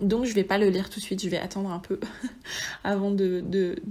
Donc 0.00 0.24
je 0.24 0.34
vais 0.34 0.44
pas 0.44 0.58
le 0.58 0.68
lire 0.68 0.88
tout 0.88 0.98
de 0.98 1.04
suite, 1.04 1.22
je 1.22 1.28
vais 1.28 1.38
attendre 1.38 1.70
un 1.70 1.78
peu 1.78 2.00
avant 2.84 3.10
de, 3.10 3.44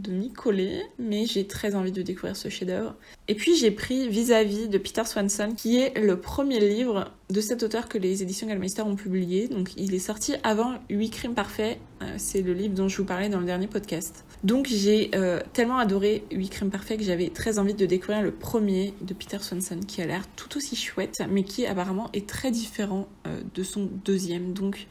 m'y 0.10 0.32
coller, 0.32 0.82
mais 0.98 1.26
j'ai 1.26 1.46
très 1.46 1.76
envie 1.76 1.92
de 1.92 2.02
découvrir 2.02 2.36
ce 2.36 2.50
chef-d'œuvre. 2.50 2.96
Et 3.28 3.36
puis 3.36 3.56
j'ai 3.56 3.72
pris 3.72 4.10
Vis-à-vis 4.10 4.68
de 4.68 4.78
Peter 4.78 5.04
Swanson, 5.06 5.54
qui 5.56 5.78
est 5.78 5.98
le 6.00 6.20
premier 6.20 6.60
livre 6.60 7.12
de 7.30 7.42
cet 7.42 7.62
auteur 7.62 7.88
que 7.88 7.98
les 7.98 8.24
éditions 8.24 8.48
Gallmeister 8.48 8.82
ont 8.82 8.96
publié. 8.96 9.48
Donc 9.48 9.72
il 9.78 9.94
est 9.94 10.00
sorti 10.00 10.34
avant 10.44 10.80
8 10.90 11.10
crimes 11.12 11.34
parfaits, 11.36 11.78
euh, 12.02 12.16
c'est 12.18 12.42
le 12.42 12.54
livre 12.54 12.74
dont 12.74 12.88
je 12.88 12.98
vous 12.98 13.06
parlais 13.06 13.30
dans 13.30 13.40
le 13.40 13.46
dernier 13.46 13.68
podcast. 13.68 14.26
Donc 14.44 14.68
j'ai 14.68 15.12
euh, 15.14 15.40
tellement 15.54 15.78
adoré 15.78 16.24
8 16.32 16.50
crimes 16.50 16.70
parfaits 16.72 16.98
que 16.98 17.04
j'avais 17.04 17.30
très 17.30 17.60
envie 17.60 17.76
de 17.76 17.86
découvrir 17.86 18.24
le 18.24 18.32
premier 18.32 18.94
de 19.02 19.14
Peter 19.14 19.40
Swanson, 19.40 19.80
qui 19.88 20.02
a 20.02 20.06
l'air 20.06 20.24
tout 20.36 20.58
aussi 20.58 20.76
chouette, 20.76 21.20
mais 21.30 21.44
qui 21.44 21.68
apparemment 21.68 22.10
est 22.14 22.28
très 22.28 22.52
différent 22.52 23.08
euh, 23.28 23.42
de 23.54 23.64
son 23.64 23.90
deuxième. 24.06 24.54
Donc 24.54 24.88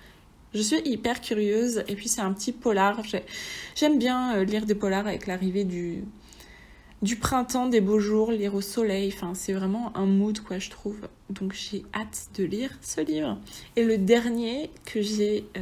je 0.54 0.62
suis 0.62 0.80
hyper 0.84 1.20
curieuse 1.20 1.84
et 1.88 1.94
puis 1.94 2.08
c'est 2.08 2.20
un 2.20 2.32
petit 2.32 2.52
polar. 2.52 3.02
J'aime 3.74 3.98
bien 3.98 4.36
euh, 4.36 4.44
lire 4.44 4.64
des 4.66 4.74
polars 4.74 5.06
avec 5.06 5.26
l'arrivée 5.26 5.64
du, 5.64 6.04
du 7.02 7.16
printemps, 7.16 7.66
des 7.66 7.80
beaux 7.80 8.00
jours, 8.00 8.32
lire 8.32 8.54
au 8.54 8.60
soleil. 8.60 9.12
Enfin, 9.14 9.34
c'est 9.34 9.52
vraiment 9.52 9.96
un 9.96 10.06
mood, 10.06 10.40
quoi, 10.40 10.58
je 10.58 10.70
trouve. 10.70 11.00
Donc 11.30 11.52
j'ai 11.52 11.84
hâte 11.94 12.28
de 12.36 12.44
lire 12.44 12.70
ce 12.80 13.00
livre. 13.00 13.38
Et 13.76 13.84
le 13.84 13.98
dernier 13.98 14.70
que 14.86 15.02
j'ai 15.02 15.44
euh, 15.56 15.60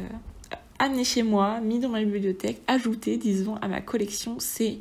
amené 0.79 1.03
chez 1.03 1.23
moi, 1.23 1.59
mis 1.59 1.79
dans 1.79 1.89
ma 1.89 2.03
bibliothèque, 2.03 2.61
ajouté, 2.67 3.17
disons, 3.17 3.55
à 3.57 3.67
ma 3.67 3.81
collection, 3.81 4.37
c'est 4.39 4.79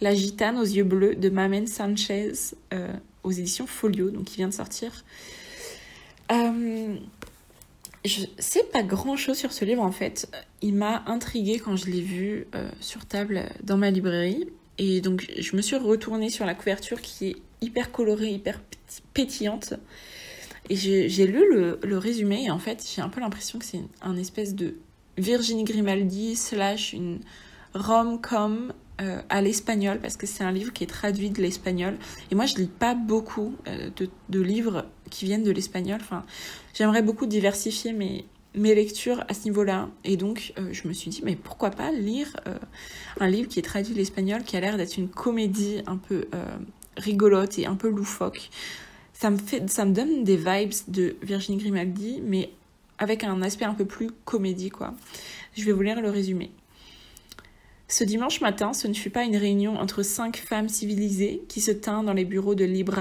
La 0.00 0.14
gitane 0.14 0.56
aux 0.56 0.64
yeux 0.64 0.84
bleus 0.84 1.16
de 1.16 1.28
Mamen 1.28 1.66
Sanchez 1.66 2.32
euh, 2.72 2.92
aux 3.24 3.32
éditions 3.32 3.66
Folio, 3.66 4.10
donc 4.10 4.24
qui 4.24 4.36
vient 4.36 4.48
de 4.48 4.54
sortir. 4.54 5.04
Je 8.08 8.22
sais 8.38 8.64
pas 8.64 8.82
grand 8.82 9.16
chose 9.16 9.36
sur 9.36 9.52
ce 9.52 9.64
livre 9.64 9.82
en 9.82 9.92
fait. 9.92 10.28
Il 10.62 10.74
m'a 10.74 11.04
intrigué 11.06 11.58
quand 11.58 11.76
je 11.76 11.86
l'ai 11.86 12.00
vu 12.00 12.46
euh, 12.54 12.68
sur 12.80 13.06
table 13.06 13.44
dans 13.62 13.76
ma 13.76 13.90
librairie. 13.90 14.48
Et 14.78 15.00
donc 15.00 15.30
je 15.38 15.56
me 15.56 15.62
suis 15.62 15.76
retournée 15.76 16.30
sur 16.30 16.46
la 16.46 16.54
couverture 16.54 17.00
qui 17.00 17.28
est 17.28 17.36
hyper 17.60 17.90
colorée, 17.92 18.30
hyper 18.30 18.60
pétillante. 19.14 19.74
Et 20.70 20.76
j'ai 20.76 21.26
lu 21.26 21.44
le, 21.50 21.98
résumé 21.98 22.44
et 22.44 22.50
en 22.50 22.58
fait 22.58 22.84
j'ai 22.94 23.00
un 23.00 23.08
peu 23.08 23.20
l'impression 23.20 23.58
que 23.58 23.64
c'est 23.64 23.80
un 24.02 24.16
espèce 24.16 24.54
de 24.54 24.76
Virginie 25.16 25.64
Grimaldi 25.64 26.36
slash 26.36 26.92
une 26.92 27.20
rom-com 27.74 28.72
euh, 29.00 29.20
à 29.28 29.40
l'espagnol 29.40 30.00
parce 30.00 30.16
que 30.16 30.26
c'est 30.26 30.42
un 30.42 30.50
livre 30.50 30.72
qui 30.72 30.82
est 30.82 30.88
traduit 30.88 31.30
de 31.30 31.40
l'espagnol. 31.40 31.96
Et 32.32 32.34
moi, 32.34 32.46
je 32.46 32.56
lis 32.56 32.66
pas 32.66 32.94
beaucoup 32.94 33.54
euh, 33.68 33.90
de, 34.28 34.40
livres 34.40 34.86
qui 35.08 35.24
viennent 35.24 35.44
de 35.44 35.52
l'espagnol. 35.52 35.98
Enfin, 36.00 36.24
j'aimerais 36.74 37.02
beaucoup 37.02 37.26
diversifier 37.26 37.92
mes, 37.92 38.24
lectures 38.54 39.24
à 39.28 39.34
ce 39.34 39.44
niveau-là. 39.44 39.88
Et 40.02 40.16
donc, 40.16 40.52
euh, 40.58 40.70
je 40.72 40.88
me 40.88 40.92
suis 40.92 41.10
dit, 41.10 41.20
mais 41.24 41.36
pourquoi 41.36 41.70
pas 41.70 41.92
lire 41.92 42.36
un 43.20 43.28
livre 43.28 43.48
qui 43.48 43.60
est 43.60 43.62
traduit 43.62 43.92
de 43.92 43.98
l'espagnol, 43.98 44.42
qui 44.42 44.56
a 44.56 44.60
l'air 44.60 44.76
d'être 44.76 44.96
une 44.96 45.08
comédie 45.08 45.80
un 45.86 45.96
peu 45.96 46.26
rigolote 46.96 47.56
et 47.60 47.66
un 47.66 47.76
peu 47.76 47.88
loufoque. 47.88 48.50
Ça 49.12 49.30
me, 49.30 49.38
fait, 49.38 49.70
ça 49.70 49.84
me 49.84 49.92
donne 49.92 50.24
des 50.24 50.36
vibes 50.36 50.72
de 50.88 51.16
Virginie 51.22 51.58
Grimaldi, 51.58 52.20
mais 52.24 52.50
avec 52.98 53.22
un 53.22 53.42
aspect 53.42 53.64
un 53.64 53.74
peu 53.74 53.84
plus 53.84 54.10
comédie, 54.24 54.70
quoi. 54.70 54.94
Je 55.56 55.64
vais 55.64 55.72
vous 55.72 55.82
lire 55.82 56.00
le 56.00 56.10
résumé. 56.10 56.50
Ce 57.90 58.04
dimanche 58.04 58.42
matin, 58.42 58.74
ce 58.74 58.86
ne 58.86 58.92
fut 58.92 59.08
pas 59.08 59.24
une 59.24 59.38
réunion 59.38 59.78
entre 59.78 60.02
cinq 60.02 60.36
femmes 60.36 60.68
civilisées 60.68 61.42
qui 61.48 61.62
se 61.62 61.70
tint 61.70 62.02
dans 62.02 62.12
les 62.12 62.26
bureaux 62.26 62.54
de 62.54 62.66
libre 62.66 63.00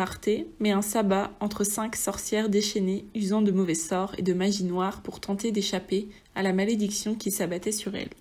mais 0.62 0.72
un 0.72 0.82
sabbat 0.82 1.34
entre 1.42 1.66
cinq 1.66 1.98
sorcières 1.98 2.48
déchaînées 2.48 3.04
usant 3.14 3.42
de 3.42 3.52
mauvais 3.52 3.76
sorts 3.76 4.16
et 4.18 4.22
de 4.22 4.32
magie 4.32 4.64
noire 4.64 5.02
pour 5.02 5.20
tenter 5.20 5.52
d'échapper 5.52 6.08
à 6.36 6.42
la 6.42 6.54
malédiction 6.54 7.16
qui 7.16 7.32
s'abattait 7.32 7.74
sur 7.74 7.96
elles. 7.96 8.14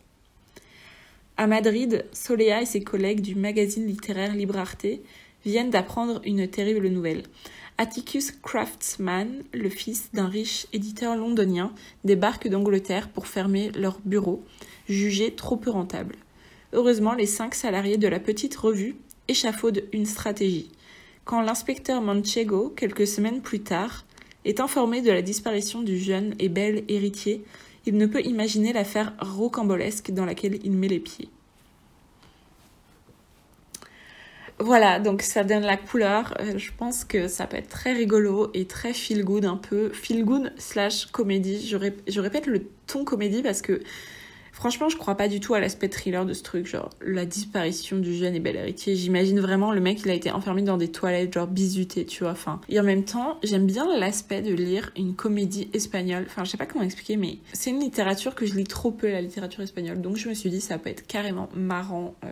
À 1.37 1.47
Madrid, 1.47 2.05
Solea 2.13 2.63
et 2.63 2.67
ses 2.67 2.83
collègues 2.83 3.21
du 3.21 3.37
magazine 3.37 3.87
littéraire 3.87 4.35
Libre 4.35 4.61
viennent 5.45 5.71
d'apprendre 5.71 6.21
une 6.25 6.49
terrible 6.49 6.89
nouvelle. 6.89 7.23
Atticus 7.79 8.33
Craftsman, 8.33 9.45
le 9.55 9.69
fils 9.69 10.11
d'un 10.13 10.27
riche 10.27 10.67
éditeur 10.73 11.15
londonien, 11.15 11.73
débarque 12.03 12.49
d'Angleterre 12.49 13.09
pour 13.11 13.29
fermer 13.29 13.71
leur 13.77 14.01
bureau, 14.05 14.45
jugé 14.89 15.33
trop 15.33 15.57
peu 15.57 15.71
rentable. 15.71 16.17
Heureusement, 16.77 17.15
les 17.15 17.25
cinq 17.25 17.55
salariés 17.55 17.97
de 17.97 18.07
la 18.07 18.21
petite 18.21 18.55
revue 18.55 18.97
échafaudent 19.29 19.81
une 19.95 20.05
stratégie. 20.05 20.71
Quand 21.25 21.41
l'inspecteur 21.41 22.03
Manchego, 22.03 22.69
quelques 22.69 23.07
semaines 23.07 23.41
plus 23.41 23.61
tard, 23.61 24.05
est 24.45 24.61
informé 24.61 25.01
de 25.01 25.11
la 25.11 25.23
disparition 25.23 25.81
du 25.81 25.99
jeune 25.99 26.35
et 26.39 26.51
bel 26.51 26.85
héritier, 26.89 27.43
il 27.87 27.97
ne 27.97 28.05
peut 28.05 28.21
imaginer 28.21 28.75
l'affaire 28.75 29.15
rocambolesque 29.21 30.11
dans 30.11 30.27
laquelle 30.27 30.59
il 30.65 30.73
met 30.73 30.89
les 30.89 31.01
pieds. 31.01 31.31
Voilà, 34.59 35.01
donc 35.01 35.23
ça 35.23 35.45
donne 35.45 35.65
la 35.65 35.79
couleur. 35.79 36.35
Euh, 36.41 36.59
je 36.59 36.73
pense 36.77 37.05
que 37.05 37.27
ça 37.27 37.47
peut 37.47 37.57
être 37.57 37.71
très 37.71 37.95
rigolo 37.95 38.51
et 38.53 38.67
très 38.67 38.93
feel 38.93 39.25
good 39.25 39.47
un 39.47 39.57
peu. 39.57 39.89
Feel 39.95 40.27
good 40.27 40.53
slash 40.59 41.07
comédie. 41.07 41.67
je 41.67 42.21
répète 42.21 42.47
le 42.47 42.69
ton 42.87 43.05
comédie 43.05 43.43
parce 43.43 43.63
que 43.63 43.81
Franchement, 44.57 44.89
je 44.89 44.97
crois 44.97 45.17
pas 45.17 45.29
du 45.29 45.39
tout 45.39 45.53
à 45.53 45.61
l'aspect 45.61 45.91
thriller 45.91 46.25
de 46.25 46.33
ce 46.33 46.43
truc, 46.43 46.67
genre 46.67 46.89
la 47.03 47.27
disparition 47.27 47.99
du 47.99 48.15
jeune 48.15 48.35
et 48.35 48.41
bel 48.41 48.57
héritier. 48.57 48.97
J'imagine 48.97 49.39
vraiment 49.39 49.71
le 49.71 49.83
mec, 49.83 50.01
il 50.03 50.11
a 50.11 50.15
été 50.15 50.31
enfermé 50.31 50.63
dans 50.63 50.79
des 50.79 50.91
toilettes, 50.91 51.35
genre 51.35 51.47
bisuté, 51.47 52.07
tu 52.07 52.25
vois. 52.25 52.33
Enfin, 52.33 52.59
et 52.71 52.81
en 52.81 52.83
même 52.83 53.05
temps, 53.05 53.39
j'aime 53.45 53.67
bien 53.67 53.87
l'aspect 53.99 54.41
de 54.41 54.55
lire 54.55 54.93
une 54.97 55.15
comédie 55.15 55.69
espagnole. 55.75 56.25
Enfin, 56.27 56.45
je 56.45 56.53
sais 56.53 56.57
pas 56.57 56.65
comment 56.65 56.87
expliquer, 56.87 57.19
mais 57.19 57.37
c'est 57.53 57.69
une 57.69 57.81
littérature 57.81 58.35
que 58.35 58.47
je 58.47 58.55
lis 58.55 58.65
trop 58.65 58.91
peu, 58.91 59.11
la 59.11 59.21
littérature 59.21 59.63
espagnole. 59.63 60.01
Donc 60.01 60.17
je 60.17 60.27
me 60.27 60.33
suis 60.33 60.49
dit, 60.49 60.63
ça 60.63 60.79
peut 60.79 60.89
être 60.89 61.07
carrément 61.07 61.51
marrant. 61.55 62.15
Euh, 62.25 62.29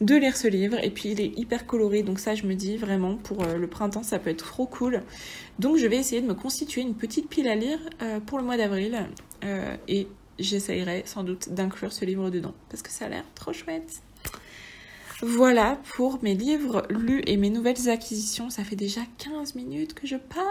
de 0.00 0.16
lire 0.16 0.36
ce 0.36 0.48
livre 0.48 0.78
et 0.82 0.90
puis 0.90 1.10
il 1.10 1.20
est 1.20 1.38
hyper 1.38 1.68
coloré 1.68 2.02
donc 2.02 2.18
ça 2.18 2.34
je 2.34 2.46
me 2.46 2.54
dis 2.54 2.76
vraiment 2.76 3.14
pour 3.14 3.44
euh, 3.44 3.54
le 3.54 3.68
printemps 3.68 4.02
ça 4.02 4.18
peut 4.18 4.30
être 4.30 4.44
trop 4.44 4.66
cool 4.66 5.04
donc 5.60 5.76
je 5.76 5.86
vais 5.86 5.96
essayer 5.96 6.20
de 6.20 6.26
me 6.26 6.34
constituer 6.34 6.80
une 6.80 6.96
petite 6.96 7.28
pile 7.28 7.46
à 7.46 7.54
lire 7.54 7.78
euh, 8.02 8.18
pour 8.18 8.38
le 8.38 8.44
mois 8.44 8.56
d'avril 8.56 9.06
j'essayerai 10.38 11.02
sans 11.06 11.24
doute 11.24 11.50
d'inclure 11.50 11.92
ce 11.92 12.04
livre 12.04 12.30
dedans 12.30 12.54
parce 12.68 12.82
que 12.82 12.90
ça 12.90 13.06
a 13.06 13.08
l'air 13.08 13.24
trop 13.34 13.52
chouette. 13.52 14.02
Voilà 15.22 15.80
pour 15.96 16.22
mes 16.22 16.34
livres 16.34 16.86
lus 16.90 17.22
et 17.26 17.36
mes 17.36 17.48
nouvelles 17.48 17.88
acquisitions. 17.88 18.50
Ça 18.50 18.64
fait 18.64 18.76
déjà 18.76 19.00
15 19.18 19.54
minutes 19.54 19.94
que 19.94 20.06
je 20.06 20.16
parle. 20.16 20.44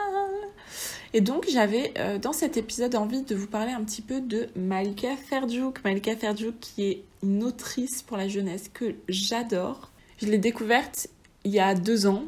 Et 1.13 1.21
donc 1.21 1.45
j'avais 1.49 1.93
euh, 1.97 2.17
dans 2.17 2.33
cet 2.33 2.57
épisode 2.57 2.95
envie 2.95 3.21
de 3.23 3.35
vous 3.35 3.47
parler 3.47 3.71
un 3.71 3.83
petit 3.83 4.01
peu 4.01 4.21
de 4.21 4.47
Malika 4.55 5.15
Ferdouk. 5.15 5.83
Malika 5.83 6.15
Ferdouk 6.15 6.55
qui 6.59 6.85
est 6.85 7.03
une 7.21 7.43
autrice 7.43 8.01
pour 8.01 8.17
la 8.17 8.27
jeunesse 8.27 8.69
que 8.73 8.95
j'adore. 9.09 9.91
Je 10.21 10.27
l'ai 10.27 10.37
découverte 10.37 11.07
il 11.43 11.51
y 11.51 11.59
a 11.59 11.75
deux 11.75 12.07
ans 12.07 12.23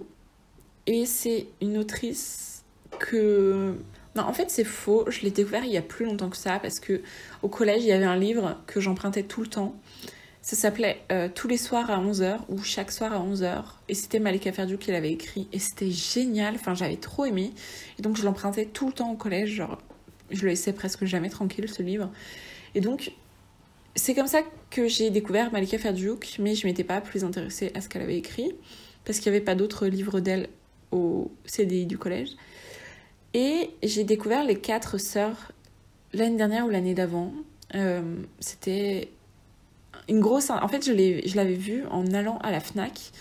et 0.88 1.06
c'est 1.06 1.48
une 1.62 1.78
autrice 1.78 2.64
que 3.00 3.76
non, 4.16 4.24
en 4.24 4.34
fait, 4.34 4.50
c'est 4.50 4.64
faux. 4.64 5.06
Je 5.10 5.22
l'ai 5.22 5.32
découvert 5.32 5.66
il 5.66 5.72
y 5.72 5.78
a 5.78 5.82
plus 5.82 6.06
longtemps 6.06 6.30
que 6.30 6.38
ça 6.38 6.60
parce 6.60 6.80
que 6.80 7.02
au 7.42 7.50
collège, 7.50 7.84
il 7.84 7.88
y 7.88 7.92
avait 7.92 8.06
un 8.06 8.18
livre 8.18 8.58
que 8.66 8.80
j'empruntais 8.80 9.24
tout 9.24 9.42
le 9.42 9.48
temps. 9.48 9.76
Ça 10.42 10.56
s'appelait 10.56 11.02
euh, 11.12 11.28
Tous 11.34 11.48
les 11.48 11.58
soirs 11.58 11.90
à 11.90 12.00
11h 12.00 12.40
ou 12.50 12.64
Chaque 12.64 12.92
soir 12.92 13.14
à 13.14 13.20
11h. 13.20 13.64
Et 13.90 13.94
c'était 13.94 14.20
Malika 14.20 14.52
Ferdiou 14.52 14.78
qui 14.78 14.92
l'avait 14.92 15.12
écrit. 15.12 15.48
Et 15.52 15.60
c'était 15.60 15.92
génial. 15.92 16.56
Enfin, 16.56 16.76
j'avais 16.76 16.98
trop 16.98 17.26
aimé. 17.26 17.52
Et 18.00 18.02
donc, 18.02 18.16
je 18.16 18.24
l'empruntais 18.24 18.66
tout 18.66 18.88
le 18.88 18.94
temps 18.94 19.12
au 19.12 19.16
collège. 19.16 19.50
Genre, 19.50 19.82
je 20.32 20.44
le 20.44 20.50
laissais 20.50 20.72
presque 20.72 21.06
jamais 21.06 21.30
tranquille, 21.30 21.68
ce 21.68 21.84
livre. 21.84 22.10
Et 22.74 22.82
donc, 22.82 23.12
c'est 23.96 24.14
comme 24.14 24.28
ça 24.28 24.42
que 24.70 24.88
j'ai 24.88 25.10
découvert 25.10 25.52
Malika 25.52 25.78
Ferdiouk, 25.78 26.36
mais 26.40 26.56
je 26.56 26.68
m'étais 26.68 26.84
pas 26.84 27.02
plus 27.02 27.24
intéressée 27.24 27.72
à 27.76 27.82
ce 27.82 27.90
qu'elle 27.90 28.02
avait 28.02 28.18
écrit, 28.18 28.54
parce 29.06 29.20
qu'il 29.20 29.32
n'y 29.32 29.38
avait 29.38 29.46
pas 29.46 29.56
d'autres 29.56 29.88
livres 29.88 30.20
d'elle 30.20 30.50
au 30.92 31.32
CDI 31.46 31.86
du 31.86 31.98
collège. 31.98 32.30
Et 33.38 33.72
j'ai 33.84 34.06
découvert 34.06 34.46
les 34.46 34.56
quatre 34.56 34.98
sœurs 34.98 35.52
l'année 36.14 36.38
dernière 36.38 36.66
ou 36.66 36.70
l'année 36.70 36.94
d'avant. 36.94 37.34
Euh, 37.76 38.16
c'était 38.40 39.10
une 40.08 40.22
grosse. 40.22 40.50
En 40.52 40.70
fait, 40.70 40.86
je 40.86 41.36
l'avais 41.36 41.54
vu 41.56 41.84
en 41.92 42.14
allant 42.14 42.38
à 42.38 42.50
la 42.50 42.62
Fnac. 42.62 43.12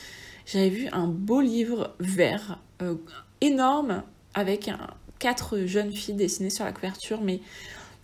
J'avais 0.47 0.69
vu 0.69 0.87
un 0.93 1.09
beau 1.09 1.41
livre 1.41 1.97
vert, 1.99 2.61
euh, 2.81 2.95
énorme, 3.41 4.05
avec 4.35 4.71
quatre 5.19 5.67
jeunes 5.67 5.91
filles 5.91 6.15
dessinées 6.15 6.51
sur 6.51 6.65
la 6.65 6.71
couverture, 6.71 7.21
mais 7.21 7.41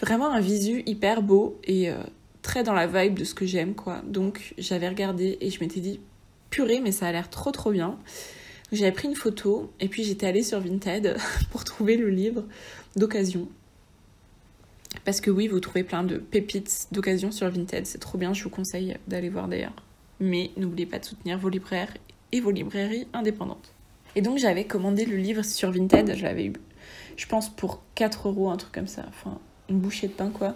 vraiment 0.00 0.33
un 0.33 0.40
visu 0.40 0.83
hyper 0.87 1.23
beau 1.23 1.61
et 1.62 1.90
euh, 1.90 2.02
très 2.43 2.64
dans 2.64 2.75
la 2.75 2.88
vibe 2.88 3.21
de 3.21 3.25
ce 3.25 3.35
que 3.35 3.47
j'aime, 3.47 3.76
quoi. 3.76 4.02
Donc 4.05 4.55
j'avais 4.59 4.88
regardé 4.88 5.38
et 5.40 5.49
je 5.50 5.61
m'étais 5.61 5.79
dit, 5.79 6.00
purée, 6.50 6.81
mais 6.81 6.90
ça 6.90 7.07
a 7.07 7.12
l'air 7.12 7.31
trop 7.31 7.52
trop 7.52 7.71
bien. 7.71 7.97
J'avais 8.73 8.93
pris 8.93 9.09
une 9.09 9.17
photo 9.17 9.73
et 9.81 9.89
puis 9.89 10.05
j'étais 10.05 10.27
allée 10.27 10.43
sur 10.43 10.61
Vinted 10.61 11.17
pour 11.50 11.65
trouver 11.65 11.97
le 11.97 12.09
livre 12.09 12.45
d'occasion. 12.97 13.49
Parce 15.05 15.21
que 15.21 15.31
oui, 15.31 15.49
vous 15.49 15.61
trouvez 15.61 15.85
plein 15.85 16.05
de 16.05 16.19
pépites 16.19 16.89
d'occasion 16.93 17.33
sur 17.33 17.49
Vinted, 17.50 17.87
c'est 17.87 17.99
trop 17.99 18.19
bien, 18.19 18.33
je 18.33 18.43
vous 18.45 18.50
conseille 18.50 18.97
d'aller 19.09 19.29
voir 19.29 19.49
d'ailleurs. 19.49 19.75
Mais 20.21 20.50
n'oubliez 20.57 20.87
pas 20.87 20.99
de 20.99 21.05
soutenir 21.05 21.39
vos 21.39 21.49
libraires 21.49 21.93
et 22.33 22.41
vos 22.41 22.50
librairies 22.50 23.07
indépendantes. 23.12 23.73
Et 24.17 24.23
donc 24.23 24.39
j'avais 24.39 24.65
commandé 24.65 25.05
le 25.05 25.17
livre 25.17 25.45
sur 25.45 25.71
Vinted, 25.71 26.17
je 26.17 26.23
l'avais 26.23 26.47
eu, 26.47 26.53
je 27.17 27.27
pense, 27.27 27.49
pour 27.49 27.83
4 27.95 28.29
euros, 28.29 28.50
un 28.50 28.57
truc 28.57 28.73
comme 28.73 28.89
ça, 28.89 29.05
enfin 29.09 29.39
une 29.69 29.79
bouchée 29.79 30.09
de 30.09 30.12
pain 30.12 30.31
quoi. 30.31 30.55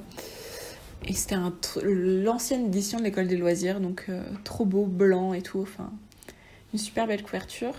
Et 1.06 1.12
c'était 1.12 1.36
l'ancienne 1.82 2.66
édition 2.66 2.98
de 2.98 3.04
l'école 3.04 3.28
des 3.28 3.36
loisirs, 3.36 3.80
donc 3.80 4.06
euh, 4.08 4.22
trop 4.42 4.64
beau, 4.64 4.86
blanc 4.86 5.34
et 5.34 5.42
tout. 5.42 5.60
Enfin, 5.60 5.92
une 6.72 6.78
super 6.78 7.06
belle 7.06 7.22
couverture. 7.22 7.74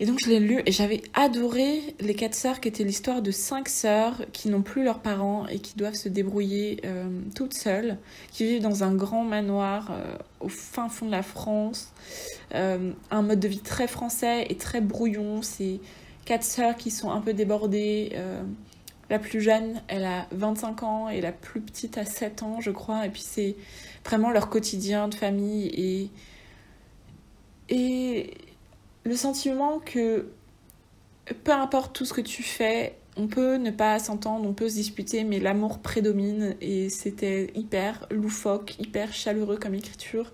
Et 0.00 0.06
donc 0.06 0.20
je 0.20 0.28
l'ai 0.28 0.38
lu 0.38 0.62
et 0.64 0.70
j'avais 0.70 1.02
adoré 1.14 1.96
Les 1.98 2.14
Quatre 2.14 2.34
Sœurs, 2.34 2.60
qui 2.60 2.68
était 2.68 2.84
l'histoire 2.84 3.20
de 3.20 3.32
cinq 3.32 3.68
sœurs 3.68 4.22
qui 4.32 4.48
n'ont 4.48 4.62
plus 4.62 4.84
leurs 4.84 5.00
parents 5.00 5.48
et 5.48 5.58
qui 5.58 5.76
doivent 5.76 5.94
se 5.94 6.08
débrouiller 6.08 6.80
euh, 6.84 7.08
toutes 7.34 7.54
seules, 7.54 7.98
qui 8.30 8.44
vivent 8.44 8.62
dans 8.62 8.84
un 8.84 8.94
grand 8.94 9.24
manoir 9.24 9.90
euh, 9.90 10.16
au 10.38 10.48
fin 10.48 10.88
fond 10.88 11.06
de 11.06 11.10
la 11.10 11.24
France. 11.24 11.92
Euh, 12.54 12.92
un 13.10 13.22
mode 13.22 13.40
de 13.40 13.48
vie 13.48 13.58
très 13.58 13.88
français 13.88 14.46
et 14.48 14.56
très 14.56 14.80
brouillon. 14.80 15.42
C'est 15.42 15.80
quatre 16.24 16.44
sœurs 16.44 16.76
qui 16.76 16.92
sont 16.92 17.10
un 17.10 17.20
peu 17.20 17.32
débordées. 17.32 18.16
la 19.10 19.18
plus 19.18 19.40
jeune, 19.40 19.82
elle 19.88 20.04
a 20.04 20.26
25 20.30 20.82
ans 20.84 21.08
et 21.08 21.20
la 21.20 21.32
plus 21.32 21.60
petite 21.60 21.98
a 21.98 22.04
7 22.04 22.44
ans, 22.44 22.60
je 22.60 22.70
crois. 22.70 23.04
Et 23.04 23.10
puis 23.10 23.24
c'est 23.24 23.56
vraiment 24.04 24.30
leur 24.30 24.48
quotidien 24.48 25.08
de 25.08 25.14
famille 25.16 25.66
et... 25.74 26.10
Et 27.70 28.32
le 29.04 29.16
sentiment 29.16 29.78
que 29.78 30.28
peu 31.44 31.52
importe 31.52 31.94
tout 31.94 32.04
ce 32.04 32.12
que 32.12 32.20
tu 32.20 32.42
fais, 32.42 32.96
on 33.16 33.26
peut 33.26 33.56
ne 33.56 33.70
pas 33.70 33.98
s'entendre, 33.98 34.48
on 34.48 34.52
peut 34.52 34.68
se 34.68 34.74
disputer, 34.74 35.24
mais 35.24 35.40
l'amour 35.40 35.80
prédomine 35.80 36.54
et 36.60 36.88
c'était 36.88 37.50
hyper 37.54 38.06
loufoque, 38.10 38.76
hyper 38.78 39.12
chaleureux 39.12 39.56
comme 39.56 39.74
écriture, 39.74 40.32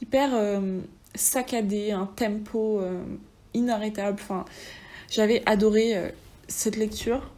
hyper 0.00 0.30
euh, 0.34 0.78
saccadé, 1.14 1.90
un 1.90 2.06
tempo 2.06 2.80
euh, 2.80 3.02
inarrêtable. 3.54 4.18
Enfin, 4.20 4.44
j'avais 5.10 5.42
adoré 5.46 5.96
euh, 5.96 6.08
cette 6.46 6.76
lecture. 6.76 7.30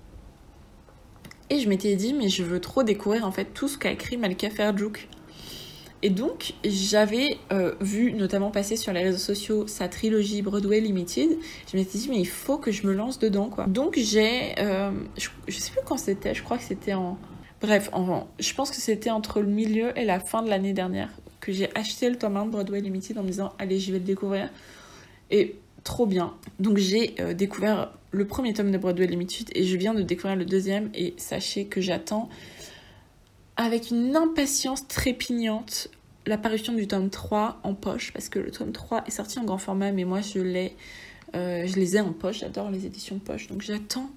Et 1.51 1.61
je 1.61 1.69
m'étais 1.69 1.95
dit, 1.97 2.13
mais 2.15 2.29
je 2.29 2.43
veux 2.43 2.61
trop 2.61 2.83
découvrir 2.83 3.27
en 3.27 3.33
fait 3.33 3.47
tout 3.47 3.69
ce 3.69 3.79
qu'a 3.79 3.91
écrit 3.91 4.17
Malika 4.17 4.51
Ferjuk. 4.51 5.09
Et 6.05 6.11
donc, 6.11 6.53
j'avais 6.67 7.39
euh, 7.51 7.73
vu 7.81 8.13
notamment 8.13 8.51
passer 8.51 8.77
sur 8.77 8.93
les 8.93 9.03
réseaux 9.03 9.17
sociaux 9.17 9.67
sa 9.67 9.89
trilogie 9.89 10.43
Broadway 10.43 10.81
Limited. 10.81 11.31
Je 11.73 11.79
m'étais 11.79 11.97
dit, 11.97 12.09
mais 12.11 12.19
il 12.19 12.29
faut 12.29 12.59
que 12.59 12.71
je 12.71 12.87
me 12.87 12.93
lance 12.93 13.19
dedans, 13.19 13.49
quoi. 13.49 13.65
Donc, 13.65 13.99
j'ai. 13.99 14.53
Euh, 14.59 14.91
je, 15.17 15.59
sais 15.59 15.71
plus 15.71 15.81
quand 15.87 15.97
c'était, 15.97 16.35
je 16.35 16.43
crois 16.43 16.59
que 16.59 16.63
c'était 16.63 16.93
en. 16.93 17.17
Bref, 17.63 17.89
en, 17.95 18.27
je 18.39 18.53
pense 18.53 18.71
que 18.71 18.77
c'était 18.77 19.09
entre 19.09 19.41
le 19.41 19.47
milieu 19.47 19.99
et 19.99 20.05
la 20.05 20.21
fin 20.21 20.43
de 20.43 20.51
l'année 20.51 20.75
dernière 20.75 21.09
que 21.41 21.53
j'ai 21.53 21.75
acheté 21.75 22.11
le 22.11 22.17
tome 22.17 22.37
1 22.37 22.47
de 22.47 22.51
Broadway 22.51 22.83
Limited 22.83 23.17
en 23.17 23.23
me 23.23 23.29
disant, 23.29 23.55
allez, 23.59 23.81
je 23.81 23.91
vais 23.91 23.99
le 23.99 24.05
découvrir. 24.05 24.51
Et 25.31 25.57
trop 25.85 26.05
bien. 26.05 26.35
Donc, 26.59 26.77
j'ai 26.77 27.15
euh, 27.19 27.33
découvert 27.33 27.95
le 28.11 28.27
premier 28.27 28.53
tome 28.53 28.71
de 28.71 28.77
Broadway 28.77 29.07
Limited 29.07 29.49
et 29.55 29.65
je 29.65 29.77
viens 29.79 29.95
de 29.95 30.03
découvrir 30.03 30.37
le 30.37 30.45
deuxième. 30.45 30.91
Et 30.93 31.15
sachez 31.17 31.65
que 31.65 31.81
j'attends 31.81 32.29
avec 33.57 33.91
une 33.91 34.17
impatience 34.17 34.87
trépignante 34.89 35.89
l'apparition 36.27 36.73
du 36.73 36.87
tome 36.87 37.11
3 37.11 37.61
en 37.63 37.75
poche, 37.75 38.13
parce 38.13 38.29
que 38.29 38.39
le 38.39 38.51
tome 38.51 38.73
3 38.73 39.05
est 39.07 39.11
sorti 39.11 39.39
en 39.39 39.45
grand 39.45 39.59
format, 39.59 39.93
mais 39.93 40.05
moi 40.05 40.21
je 40.21 40.41
l'ai, 40.41 40.77
euh, 41.35 41.65
les 41.65 41.97
ai 41.97 42.01
en 42.01 42.13
poche, 42.13 42.41
j'adore 42.41 42.71
les 42.71 42.87
éditions 42.87 43.19
poche, 43.19 43.49
donc 43.49 43.63
j'attends 43.63 44.11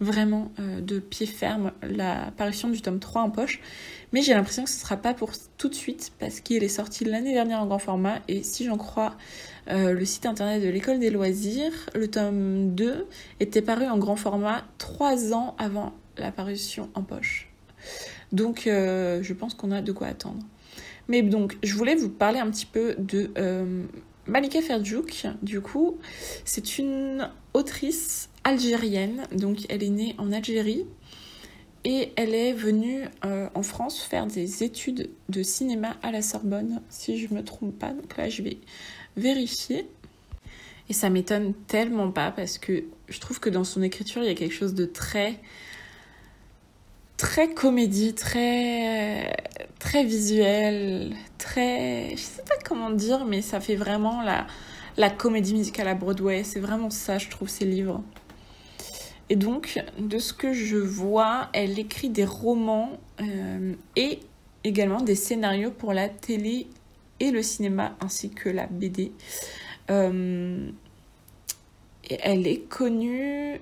vraiment 0.00 0.52
euh, 0.60 0.80
de 0.80 1.00
pied 1.00 1.26
ferme 1.26 1.72
l'apparition 1.82 2.68
du 2.68 2.80
tome 2.80 3.00
3 3.00 3.22
en 3.22 3.30
poche, 3.30 3.60
mais 4.12 4.22
j'ai 4.22 4.32
l'impression 4.32 4.62
que 4.62 4.70
ce 4.70 4.76
ne 4.76 4.80
sera 4.82 4.96
pas 4.96 5.12
pour 5.12 5.32
tout 5.56 5.68
de 5.68 5.74
suite, 5.74 6.12
parce 6.20 6.40
qu'il 6.40 6.62
est 6.62 6.68
sorti 6.68 7.04
l'année 7.04 7.32
dernière 7.32 7.60
en 7.60 7.66
grand 7.66 7.80
format, 7.80 8.20
et 8.28 8.44
si 8.44 8.64
j'en 8.64 8.78
crois 8.78 9.16
euh, 9.70 9.92
le 9.92 10.04
site 10.04 10.24
internet 10.24 10.62
de 10.62 10.68
l'école 10.68 11.00
des 11.00 11.10
loisirs, 11.10 11.90
le 11.94 12.08
tome 12.08 12.74
2 12.74 13.06
était 13.40 13.62
paru 13.62 13.86
en 13.86 13.98
grand 13.98 14.16
format 14.16 14.64
3 14.78 15.34
ans 15.34 15.56
avant 15.58 15.92
l'apparition 16.16 16.88
en 16.94 17.02
poche. 17.02 17.47
Donc 18.32 18.62
je 18.64 19.32
pense 19.32 19.54
qu'on 19.54 19.70
a 19.70 19.82
de 19.82 19.92
quoi 19.92 20.08
attendre. 20.08 20.42
Mais 21.08 21.22
donc, 21.22 21.56
je 21.62 21.74
voulais 21.74 21.94
vous 21.94 22.10
parler 22.10 22.38
un 22.38 22.50
petit 22.50 22.66
peu 22.66 22.94
de 22.98 23.30
euh, 23.38 23.84
Malika 24.26 24.60
Ferjouk. 24.60 25.26
Du 25.42 25.60
coup, 25.60 25.96
c'est 26.44 26.78
une 26.78 27.30
autrice 27.54 28.28
algérienne. 28.44 29.22
Donc, 29.32 29.60
elle 29.70 29.82
est 29.82 29.88
née 29.88 30.14
en 30.18 30.32
Algérie. 30.32 30.84
Et 31.84 32.12
elle 32.16 32.34
est 32.34 32.52
venue 32.52 33.04
euh, 33.24 33.48
en 33.54 33.62
France 33.62 34.00
faire 34.00 34.26
des 34.26 34.62
études 34.62 35.08
de 35.30 35.42
cinéma 35.42 35.96
à 36.02 36.10
la 36.10 36.20
Sorbonne, 36.20 36.82
si 36.90 37.18
je 37.18 37.32
ne 37.32 37.38
me 37.38 37.44
trompe 37.44 37.78
pas. 37.78 37.92
Donc 37.92 38.16
là, 38.18 38.28
je 38.28 38.42
vais 38.42 38.58
vérifier. 39.16 39.88
Et 40.90 40.92
ça 40.92 41.08
m'étonne 41.08 41.54
tellement 41.66 42.10
pas 42.10 42.30
parce 42.30 42.58
que 42.58 42.84
je 43.08 43.20
trouve 43.20 43.40
que 43.40 43.48
dans 43.48 43.64
son 43.64 43.82
écriture, 43.82 44.22
il 44.22 44.26
y 44.26 44.30
a 44.30 44.34
quelque 44.34 44.54
chose 44.54 44.74
de 44.74 44.84
très 44.84 45.38
très 47.18 47.52
comédie, 47.52 48.14
très 48.14 49.36
très 49.78 50.04
visuel, 50.04 51.14
très 51.36 52.12
je 52.12 52.22
sais 52.22 52.42
pas 52.42 52.54
comment 52.64 52.90
dire 52.90 53.26
mais 53.26 53.42
ça 53.42 53.60
fait 53.60 53.76
vraiment 53.76 54.22
la 54.22 54.46
la 54.96 55.10
comédie 55.10 55.54
musicale 55.54 55.88
à 55.88 55.94
Broadway, 55.94 56.42
c'est 56.44 56.60
vraiment 56.60 56.90
ça 56.90 57.18
je 57.18 57.28
trouve 57.28 57.48
ces 57.48 57.66
livres. 57.66 58.02
Et 59.28 59.36
donc 59.36 59.82
de 59.98 60.18
ce 60.18 60.32
que 60.32 60.52
je 60.54 60.76
vois, 60.76 61.50
elle 61.52 61.78
écrit 61.78 62.08
des 62.08 62.24
romans 62.24 62.98
euh, 63.20 63.74
et 63.96 64.20
également 64.64 65.02
des 65.02 65.14
scénarios 65.14 65.70
pour 65.70 65.92
la 65.92 66.08
télé 66.08 66.68
et 67.20 67.30
le 67.30 67.42
cinéma 67.42 67.96
ainsi 68.00 68.30
que 68.30 68.48
la 68.48 68.66
BD. 68.66 69.12
Euh, 69.90 70.70
elle 72.20 72.46
est 72.46 72.60
connue 72.68 73.60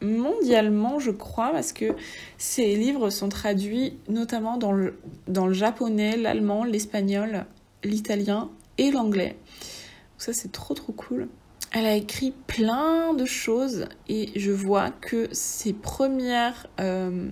mondialement, 0.00 0.98
je 0.98 1.10
crois, 1.10 1.50
parce 1.50 1.72
que 1.72 1.94
ces 2.36 2.76
livres 2.76 3.10
sont 3.10 3.28
traduits 3.28 3.98
notamment 4.08 4.56
dans 4.56 4.72
le, 4.72 4.98
dans 5.26 5.52
japonais, 5.52 6.16
l'allemand, 6.16 6.64
l'espagnol, 6.64 7.46
l'italien 7.84 8.50
et 8.78 8.90
l'anglais. 8.90 9.36
Ça, 10.18 10.32
c'est 10.32 10.52
trop 10.52 10.74
trop 10.74 10.92
cool. 10.92 11.28
Elle 11.70 11.84
a 11.84 11.94
écrit 11.94 12.32
plein 12.46 13.12
de 13.12 13.26
choses 13.26 13.86
et 14.08 14.30
je 14.36 14.50
vois 14.50 14.90
que 14.90 15.28
ses 15.32 15.74
premières, 15.74 16.66
euh, 16.80 17.28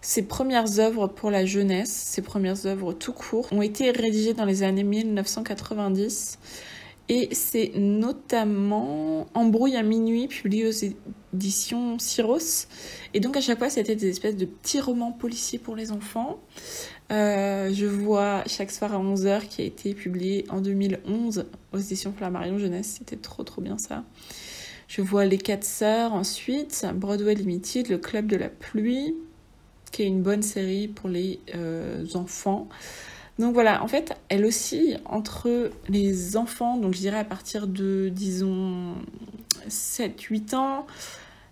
ses 0.00 0.22
premières 0.22 0.80
œuvres 0.80 1.08
pour 1.08 1.30
la 1.30 1.44
jeunesse, 1.44 1.90
ses 1.90 2.22
premières 2.22 2.64
œuvres 2.66 2.94
tout 2.94 3.12
court, 3.12 3.46
ont 3.52 3.60
été 3.60 3.90
rédigées 3.90 4.32
dans 4.32 4.46
les 4.46 4.62
années 4.62 4.82
1990. 4.82 6.38
Et 7.08 7.28
c'est 7.34 7.72
notamment 7.74 9.26
Embrouille 9.34 9.76
à 9.76 9.82
minuit, 9.82 10.26
publié 10.26 10.66
aux 10.66 11.34
éditions 11.34 11.98
Cyros. 11.98 12.66
Et 13.12 13.20
donc 13.20 13.36
à 13.36 13.40
chaque 13.40 13.58
fois, 13.58 13.68
c'était 13.68 13.94
des 13.94 14.08
espèces 14.08 14.36
de 14.36 14.46
petits 14.46 14.80
romans 14.80 15.12
policiers 15.12 15.58
pour 15.58 15.76
les 15.76 15.92
enfants. 15.92 16.38
Euh, 17.12 17.70
je 17.74 17.84
vois 17.84 18.42
Chaque 18.46 18.70
soir 18.70 18.94
à 18.94 18.98
11h 18.98 19.48
qui 19.48 19.60
a 19.60 19.64
été 19.66 19.92
publié 19.92 20.46
en 20.48 20.62
2011 20.62 21.44
aux 21.72 21.78
éditions 21.78 22.14
Flammarion 22.16 22.58
Jeunesse. 22.58 22.96
C'était 22.98 23.16
trop 23.16 23.42
trop 23.42 23.60
bien 23.60 23.76
ça. 23.76 24.04
Je 24.88 25.02
vois 25.02 25.26
Les 25.26 25.38
Quatre 25.38 25.64
Sœurs 25.64 26.14
ensuite, 26.14 26.86
Broadway 26.94 27.34
Limited, 27.34 27.88
Le 27.88 27.98
Club 27.98 28.26
de 28.26 28.36
la 28.36 28.48
Pluie, 28.48 29.14
qui 29.92 30.02
est 30.02 30.06
une 30.06 30.22
bonne 30.22 30.42
série 30.42 30.88
pour 30.88 31.08
les 31.08 31.40
euh, 31.54 32.04
enfants. 32.14 32.68
Donc 33.38 33.54
voilà, 33.54 33.82
en 33.82 33.88
fait, 33.88 34.14
elle 34.28 34.44
aussi, 34.44 34.96
entre 35.06 35.70
les 35.88 36.36
enfants, 36.36 36.76
donc 36.76 36.94
je 36.94 37.00
dirais 37.00 37.18
à 37.18 37.24
partir 37.24 37.66
de, 37.66 38.08
disons, 38.12 38.94
7-8 39.68 40.54
ans, 40.54 40.86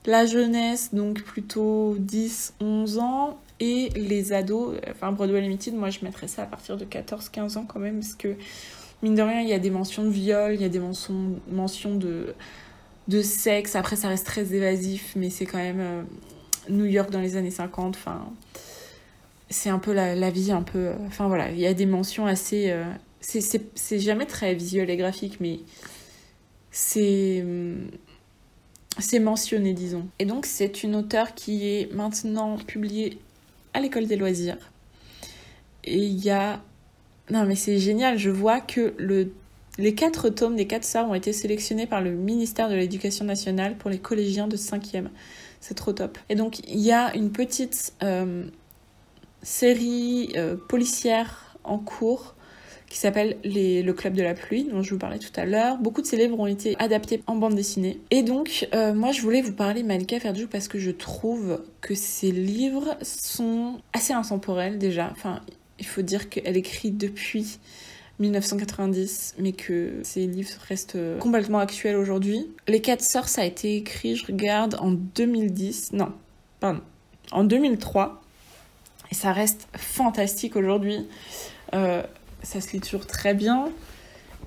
la 0.06 0.24
jeunesse, 0.26 0.94
donc 0.94 1.22
plutôt 1.22 1.96
10-11 1.98 2.98
ans, 3.00 3.38
et 3.58 3.90
les 3.90 4.32
ados, 4.32 4.76
enfin 4.90 5.12
Broadway 5.12 5.40
Limited, 5.40 5.74
moi 5.74 5.90
je 5.90 6.00
mettrais 6.02 6.26
ça 6.26 6.42
à 6.42 6.46
partir 6.46 6.76
de 6.76 6.84
14-15 6.84 7.58
ans 7.58 7.64
quand 7.64 7.78
même, 7.78 8.00
parce 8.00 8.14
que 8.14 8.34
mine 9.02 9.14
de 9.14 9.22
rien, 9.22 9.40
il 9.40 9.48
y 9.48 9.52
a 9.52 9.60
des 9.60 9.70
mentions 9.70 10.04
de 10.04 10.10
viol, 10.10 10.54
il 10.54 10.60
y 10.60 10.64
a 10.64 10.68
des 10.68 10.80
mentions, 10.80 11.40
mentions 11.50 11.94
de, 11.94 12.34
de 13.08 13.22
sexe, 13.22 13.76
après 13.76 13.96
ça 13.96 14.08
reste 14.08 14.26
très 14.26 14.54
évasif, 14.54 15.12
mais 15.16 15.30
c'est 15.30 15.46
quand 15.46 15.58
même 15.58 15.80
euh, 15.80 16.02
New 16.70 16.86
York 16.86 17.10
dans 17.10 17.20
les 17.20 17.36
années 17.36 17.50
50, 17.50 17.96
enfin 17.96 18.26
c'est 19.52 19.70
un 19.70 19.78
peu 19.78 19.92
la, 19.92 20.30
vie, 20.30 20.52
un 20.52 20.62
peu. 20.62 20.78
Euh, 20.78 20.94
enfin 21.06 21.28
voilà, 21.28 21.50
il 21.50 21.58
y 21.58 21.66
a 21.66 21.74
des 21.74 21.86
mentions 21.86 22.26
assez. 22.26 22.70
Euh, 22.70 22.84
c'est 23.20 23.98
jamais 23.98 24.26
très 24.26 24.54
visuel 24.54 24.90
et 24.90 24.96
graphique, 24.96 25.38
mais 25.40 25.60
c'est. 26.70 27.42
Hum, 27.42 27.90
c'est 28.98 29.20
mentionné, 29.20 29.72
disons. 29.72 30.06
Et 30.18 30.26
donc, 30.26 30.44
c'est 30.44 30.82
une 30.82 30.94
auteure 30.94 31.34
qui 31.34 31.66
est 31.66 31.92
maintenant 31.94 32.58
publiée 32.58 33.18
à 33.72 33.80
l'école 33.80 34.06
des 34.06 34.16
loisirs. 34.16 34.58
Et 35.84 35.98
il 35.98 36.22
y 36.22 36.30
a. 36.30 36.60
Non, 37.30 37.46
mais 37.46 37.54
c'est 37.54 37.78
génial, 37.78 38.18
je 38.18 38.30
vois 38.30 38.60
que 38.60 38.94
le 38.98 39.32
les 39.78 39.94
quatre 39.94 40.28
tomes 40.28 40.56
des 40.56 40.66
quatre 40.66 40.84
sœurs 40.84 41.08
ont 41.08 41.14
été 41.14 41.32
sélectionnés 41.32 41.86
par 41.86 42.02
le 42.02 42.10
ministère 42.10 42.68
de 42.68 42.74
l'Éducation 42.74 43.24
nationale 43.24 43.76
pour 43.78 43.88
les 43.88 43.98
collégiens 43.98 44.46
de 44.46 44.56
5e. 44.56 45.06
C'est 45.60 45.74
trop 45.74 45.92
top. 45.92 46.18
Et 46.28 46.34
donc, 46.34 46.58
il 46.68 46.80
y 46.80 46.92
a 46.92 47.14
une 47.16 47.32
petite 47.32 47.94
euh, 48.02 48.44
série 49.42 50.32
euh, 50.36 50.56
policière 50.68 51.56
en 51.64 51.78
cours 51.78 52.34
qui 52.88 52.98
s'appelle 52.98 53.38
Le 53.42 53.90
Club 53.92 54.12
de 54.12 54.22
la 54.22 54.34
Pluie, 54.34 54.64
dont 54.64 54.82
je 54.82 54.90
vous 54.90 54.98
parlais 54.98 55.18
tout 55.18 55.32
à 55.36 55.46
l'heure. 55.46 55.78
Beaucoup 55.78 56.02
de 56.02 56.06
ces 56.06 56.18
livres 56.18 56.38
ont 56.38 56.46
été 56.46 56.76
adaptés 56.78 57.22
en 57.26 57.36
bande 57.36 57.54
dessinée. 57.54 57.98
Et 58.10 58.22
donc, 58.22 58.68
euh, 58.74 58.92
moi, 58.92 59.12
je 59.12 59.22
voulais 59.22 59.40
vous 59.40 59.54
parler 59.54 59.82
Malika 59.82 60.20
Ferjou 60.20 60.46
parce 60.46 60.68
que 60.68 60.78
je 60.78 60.90
trouve 60.90 61.62
que 61.80 61.94
ces 61.94 62.30
livres 62.30 62.94
sont 63.00 63.80
assez 63.94 64.12
intemporels 64.12 64.76
déjà. 64.76 65.08
Enfin, 65.10 65.40
il 65.78 65.86
faut 65.86 66.02
dire 66.02 66.28
qu'elle 66.28 66.58
écrit 66.58 66.90
depuis 66.90 67.58
1990, 68.18 69.36
mais 69.38 69.52
que 69.52 70.00
ces 70.02 70.26
livres 70.26 70.50
restent 70.68 70.98
complètement 71.18 71.60
actuels 71.60 71.96
aujourd'hui. 71.96 72.46
Les 72.68 72.82
Quatre 72.82 73.02
Sœurs, 73.02 73.28
ça 73.28 73.40
a 73.40 73.46
été 73.46 73.74
écrit, 73.76 74.16
je 74.16 74.26
regarde, 74.26 74.76
en 74.80 74.90
2010. 74.90 75.94
Non, 75.94 76.12
pardon, 76.60 76.82
en 77.30 77.44
2003. 77.44 78.22
Et 79.12 79.14
ça 79.14 79.30
reste 79.34 79.68
fantastique 79.76 80.56
aujourd'hui. 80.56 81.06
Euh, 81.74 82.02
ça 82.42 82.62
se 82.62 82.72
lit 82.72 82.80
toujours 82.80 83.06
très 83.06 83.34
bien. 83.34 83.68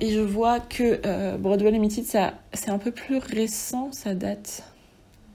Et 0.01 0.09
je 0.09 0.19
vois 0.19 0.59
que 0.59 1.01
euh, 1.05 1.37
Broadway 1.37 1.69
Limited, 1.69 2.03
c'est 2.51 2.71
un 2.71 2.79
peu 2.79 2.89
plus 2.89 3.19
récent, 3.19 3.91
ça 3.91 4.15
date 4.15 4.63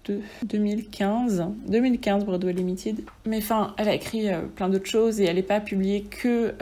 de 0.06 0.20
2015. 0.46 1.46
2015, 1.68 2.24
Broadway 2.24 2.52
Limited. 2.52 3.04
Mais 3.24 3.38
enfin, 3.38 3.72
elle 3.78 3.88
a 3.88 3.94
écrit 3.94 4.28
euh, 4.28 4.40
plein 4.40 4.68
d'autres 4.68 4.90
choses 4.90 5.20
et 5.20 5.26
elle 5.26 5.36
n'est 5.36 5.44
pas 5.44 5.60
publiée 5.60 6.02
que 6.02 6.52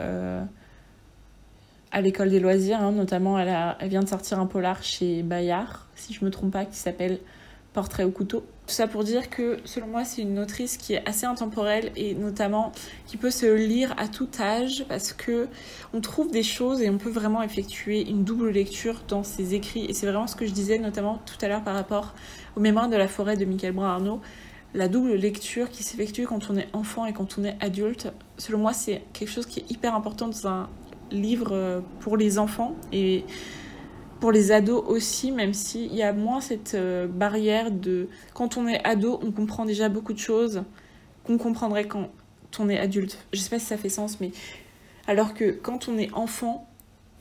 à 1.91 2.01
l'école 2.01 2.29
des 2.29 2.39
loisirs. 2.39 2.83
Hein. 2.83 2.91
Notamment, 2.91 3.39
elle, 3.39 3.75
elle 3.79 3.89
vient 3.89 4.03
de 4.03 4.09
sortir 4.09 4.39
un 4.39 4.45
polar 4.45 4.83
chez 4.83 5.23
Bayard, 5.23 5.87
si 5.95 6.13
je 6.13 6.23
me 6.23 6.29
trompe 6.29 6.51
pas, 6.51 6.65
qui 6.65 6.77
s'appelle 6.77 7.17
Portrait 7.73 8.03
au 8.03 8.11
couteau. 8.11 8.45
Tout 8.69 8.75
ça 8.75 8.87
pour 8.87 9.03
dire 9.03 9.31
que, 9.31 9.57
selon 9.65 9.87
moi, 9.87 10.05
c'est 10.05 10.21
une 10.21 10.37
autrice 10.37 10.77
qui 10.77 10.93
est 10.93 11.03
assez 11.09 11.25
intemporelle 11.25 11.91
et 11.95 12.13
notamment 12.13 12.71
qui 13.07 13.17
peut 13.17 13.31
se 13.31 13.51
lire 13.51 13.95
à 13.97 14.07
tout 14.07 14.29
âge 14.39 14.85
parce 14.87 15.11
que 15.11 15.47
on 15.91 16.01
trouve 16.01 16.29
des 16.29 16.43
choses 16.43 16.79
et 16.83 16.87
on 16.91 16.99
peut 16.99 17.09
vraiment 17.09 17.41
effectuer 17.41 18.07
une 18.07 18.23
double 18.23 18.51
lecture 18.51 19.01
dans 19.07 19.23
ses 19.23 19.55
écrits. 19.55 19.85
Et 19.85 19.95
c'est 19.95 20.05
vraiment 20.05 20.27
ce 20.27 20.35
que 20.35 20.45
je 20.45 20.51
disais 20.51 20.77
notamment 20.77 21.19
tout 21.25 21.43
à 21.43 21.47
l'heure 21.47 21.63
par 21.63 21.73
rapport 21.73 22.13
au 22.55 22.59
mémoire 22.59 22.89
de 22.89 22.95
la 22.95 23.07
forêt 23.07 23.37
de 23.37 23.45
Michael 23.45 23.71
Brun-Arnaud. 23.71 24.21
La 24.75 24.87
double 24.87 25.15
lecture 25.15 25.71
qui 25.71 25.81
s'effectue 25.81 26.27
quand 26.27 26.51
on 26.51 26.55
est 26.55 26.67
enfant 26.73 27.07
et 27.07 27.13
quand 27.13 27.39
on 27.39 27.45
est 27.45 27.57
adulte, 27.61 28.11
selon 28.37 28.59
moi, 28.59 28.73
c'est 28.73 29.01
quelque 29.13 29.31
chose 29.31 29.47
qui 29.47 29.61
est 29.61 29.71
hyper 29.71 29.95
important 29.95 30.27
dans 30.27 30.47
un 30.47 30.69
livre 31.09 31.81
pour 32.01 32.17
les 32.17 32.37
enfants. 32.37 32.75
Pour 34.19 34.31
les 34.31 34.51
ados 34.51 34.83
aussi, 34.87 35.31
même 35.31 35.53
s'il 35.53 35.93
y 35.93 36.03
a 36.03 36.13
moins 36.13 36.41
cette 36.41 36.75
euh, 36.75 37.07
barrière 37.07 37.71
de 37.71 38.07
quand 38.33 38.57
on 38.57 38.67
est 38.67 38.85
ado, 38.85 39.19
on 39.23 39.31
comprend 39.31 39.65
déjà 39.65 39.89
beaucoup 39.89 40.13
de 40.13 40.19
choses 40.19 40.63
qu'on 41.23 41.37
comprendrait 41.37 41.87
quand 41.87 42.09
on 42.59 42.69
est 42.69 42.79
adulte. 42.79 43.17
Je 43.33 43.39
sais 43.39 43.49
pas 43.49 43.59
si 43.59 43.65
ça 43.65 43.77
fait 43.77 43.89
sens, 43.89 44.19
mais 44.19 44.31
alors 45.07 45.33
que 45.33 45.51
quand 45.51 45.87
on 45.87 45.97
est 45.97 46.11
enfant, 46.13 46.67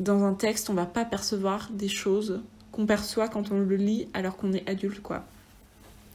dans 0.00 0.24
un 0.24 0.34
texte, 0.34 0.70
on 0.70 0.74
va 0.74 0.87
pas 0.87 1.04
percevoir 1.04 1.70
des 1.72 1.88
choses 1.88 2.42
qu'on 2.72 2.87
perçoit 2.87 3.28
quand 3.28 3.50
on 3.50 3.58
le 3.58 3.76
lit 3.76 4.08
alors 4.14 4.37
qu'on 4.37 4.52
est 4.52 4.68
adulte, 4.68 5.00
quoi. 5.00 5.24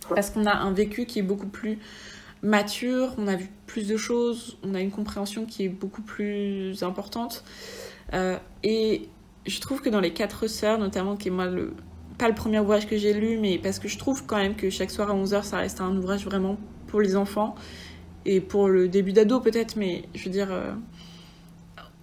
Parce 0.09 0.29
qu'on 0.29 0.45
a 0.45 0.53
un 0.53 0.71
vécu 0.71 1.05
qui 1.05 1.19
est 1.19 1.23
beaucoup 1.23 1.47
plus 1.47 1.79
mature, 2.41 3.13
on 3.17 3.27
a 3.27 3.35
vu 3.35 3.49
plus 3.67 3.87
de 3.87 3.97
choses, 3.97 4.57
on 4.63 4.75
a 4.75 4.81
une 4.81 4.91
compréhension 4.91 5.45
qui 5.45 5.63
est 5.65 5.69
beaucoup 5.69 6.01
plus 6.01 6.83
importante. 6.83 7.43
Euh, 8.13 8.37
et 8.63 9.07
je 9.45 9.59
trouve 9.59 9.81
que 9.81 9.89
dans 9.89 9.99
les 9.99 10.13
quatre 10.13 10.47
sœurs, 10.47 10.77
notamment, 10.77 11.15
qui 11.15 11.27
est 11.27 11.31
moi 11.31 11.45
le 11.45 11.73
pas 12.17 12.27
le 12.27 12.35
premier 12.35 12.59
ouvrage 12.59 12.87
que 12.87 12.97
j'ai 12.97 13.13
lu, 13.13 13.37
mais 13.37 13.57
parce 13.57 13.79
que 13.79 13.87
je 13.87 13.97
trouve 13.97 14.25
quand 14.25 14.37
même 14.37 14.55
que 14.55 14.69
chaque 14.69 14.91
soir 14.91 15.09
à 15.09 15.15
11h, 15.15 15.43
ça 15.43 15.57
reste 15.57 15.81
un 15.81 15.95
ouvrage 15.97 16.25
vraiment 16.25 16.57
pour 16.87 17.01
les 17.01 17.15
enfants 17.15 17.55
et 18.25 18.39
pour 18.39 18.69
le 18.69 18.87
début 18.87 19.13
d'ado 19.13 19.39
peut-être, 19.39 19.75
mais 19.75 20.03
je 20.13 20.25
veux 20.25 20.29
dire, 20.29 20.51
euh, 20.51 20.73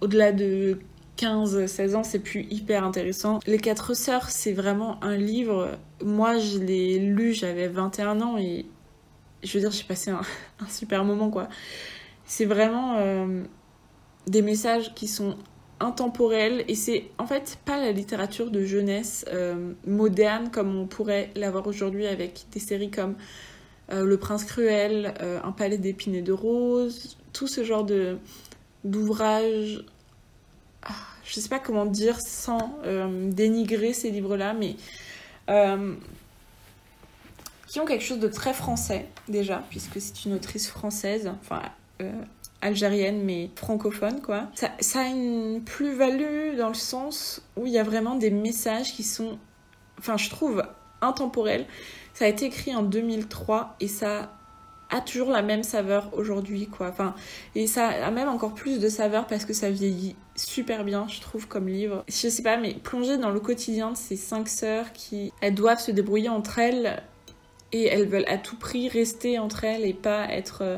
au-delà 0.01 0.31
de 0.31 0.79
15-16 1.17 1.95
ans, 1.95 2.03
c'est 2.03 2.19
plus 2.19 2.45
hyper 2.49 2.83
intéressant. 2.83 3.39
Les 3.47 3.57
quatre 3.57 3.93
sœurs, 3.93 4.29
c'est 4.29 4.53
vraiment 4.53 5.01
un 5.03 5.15
livre. 5.15 5.77
Moi, 6.03 6.39
je 6.39 6.57
l'ai 6.57 6.99
lu, 6.99 7.33
j'avais 7.33 7.67
21 7.67 8.21
ans 8.21 8.37
et 8.37 8.65
je 9.43 9.53
veux 9.53 9.59
dire, 9.61 9.71
j'ai 9.71 9.83
passé 9.83 10.11
un, 10.59 10.67
super 10.67 11.03
moment 11.03 11.29
quoi. 11.29 11.47
C'est 12.25 12.45
vraiment 12.45 12.95
euh, 12.97 13.43
des 14.27 14.41
messages 14.41 14.93
qui 14.93 15.07
sont 15.07 15.35
intemporel 15.81 16.63
et 16.67 16.75
c'est 16.75 17.05
en 17.17 17.25
fait 17.25 17.57
pas 17.65 17.77
la 17.77 17.91
littérature 17.91 18.51
de 18.51 18.63
jeunesse 18.63 19.25
euh, 19.33 19.73
moderne 19.85 20.49
comme 20.51 20.75
on 20.75 20.87
pourrait 20.87 21.31
l'avoir 21.35 21.67
aujourd'hui 21.67 22.07
avec 22.07 22.45
des 22.51 22.59
séries 22.59 22.91
comme 22.91 23.15
euh, 23.91 24.05
Le 24.05 24.17
Prince 24.17 24.45
Cruel, 24.45 25.13
euh, 25.21 25.39
Un 25.43 25.51
palais 25.51 25.77
d'épines 25.77 26.15
et 26.15 26.21
de 26.21 26.31
roses, 26.31 27.17
tout 27.33 27.47
ce 27.47 27.63
genre 27.63 27.83
de 27.83 28.17
d'ouvrages. 28.83 29.83
Ah, 30.83 30.93
je 31.23 31.39
sais 31.39 31.49
pas 31.49 31.59
comment 31.59 31.85
dire 31.85 32.19
sans 32.19 32.79
dénigrer 33.29 33.93
ces 33.93 34.09
livres-là, 34.09 34.53
mais 34.53 34.75
qui 37.67 37.79
ont 37.79 37.85
quelque 37.85 38.03
chose 38.03 38.19
de 38.19 38.27
très 38.27 38.53
français 38.53 39.05
déjà, 39.27 39.63
puisque 39.69 40.01
c'est 40.01 40.25
une 40.25 40.33
autrice 40.33 40.67
française, 40.67 41.31
enfin 41.41 41.61
algérienne 42.61 43.21
mais 43.23 43.49
francophone 43.55 44.21
quoi. 44.21 44.47
Ça, 44.53 44.99
a 44.99 45.07
une 45.07 45.61
plus-value 45.63 46.55
dans 46.57 46.69
le 46.69 46.73
sens 46.73 47.41
où 47.57 47.65
il 47.65 47.73
y 47.73 47.79
a 47.79 47.83
vraiment 47.83 48.15
des 48.15 48.31
messages 48.31 48.93
qui 48.93 49.03
sont, 49.03 49.37
enfin 49.99 50.17
je 50.17 50.29
trouve, 50.29 50.63
intemporels. 51.01 51.65
Ça 52.13 52.25
a 52.25 52.27
été 52.27 52.45
écrit 52.45 52.75
en 52.75 52.83
2003 52.83 53.75
et 53.79 53.87
ça 53.87 54.31
a 54.89 54.99
toujours 54.99 55.29
la 55.29 55.41
même 55.41 55.63
saveur 55.63 56.09
aujourd'hui 56.13 56.67
quoi. 56.67 56.89
Enfin, 56.89 57.15
et 57.55 57.65
ça 57.65 57.87
a 57.87 58.11
même 58.11 58.27
encore 58.27 58.53
plus 58.53 58.79
de 58.79 58.89
saveur 58.89 59.25
parce 59.25 59.45
que 59.45 59.53
ça 59.53 59.69
vieillit 59.69 60.15
super 60.35 60.83
bien 60.83 61.07
je 61.07 61.21
trouve 61.21 61.47
comme 61.47 61.67
livre. 61.67 62.03
Je 62.07 62.27
sais 62.27 62.43
pas 62.43 62.57
mais 62.57 62.73
plonger 62.73 63.17
dans 63.17 63.31
le 63.31 63.39
quotidien 63.39 63.91
de 63.91 63.97
ces 63.97 64.17
cinq 64.17 64.47
sœurs 64.47 64.91
qui 64.93 65.31
elles 65.41 65.55
doivent 65.55 65.81
se 65.81 65.91
débrouiller 65.91 66.29
entre 66.29 66.59
elles 66.59 67.01
et 67.71 67.85
elles 67.85 68.07
veulent 68.07 68.27
à 68.27 68.37
tout 68.37 68.57
prix 68.57 68.89
rester 68.89 69.39
entre 69.39 69.63
elles 69.63 69.85
et 69.85 69.93
pas 69.93 70.29
être 70.29 70.59
euh, 70.61 70.77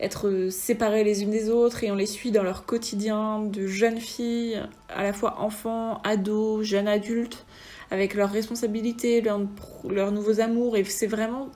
être 0.00 0.48
séparées 0.50 1.02
les 1.02 1.22
unes 1.22 1.30
des 1.30 1.50
autres 1.50 1.82
et 1.82 1.90
on 1.90 1.94
les 1.94 2.06
suit 2.06 2.30
dans 2.30 2.42
leur 2.42 2.64
quotidien 2.64 3.40
de 3.40 3.66
jeunes 3.66 3.98
filles, 3.98 4.62
à 4.88 5.02
la 5.02 5.12
fois 5.12 5.40
enfants, 5.40 6.00
ados, 6.04 6.64
jeunes 6.64 6.88
adultes, 6.88 7.44
avec 7.90 8.14
leurs 8.14 8.30
responsabilités, 8.30 9.20
leurs, 9.20 10.12
nouveaux 10.12 10.40
amours. 10.40 10.76
Et 10.76 10.84
c'est 10.84 11.06
vraiment 11.06 11.48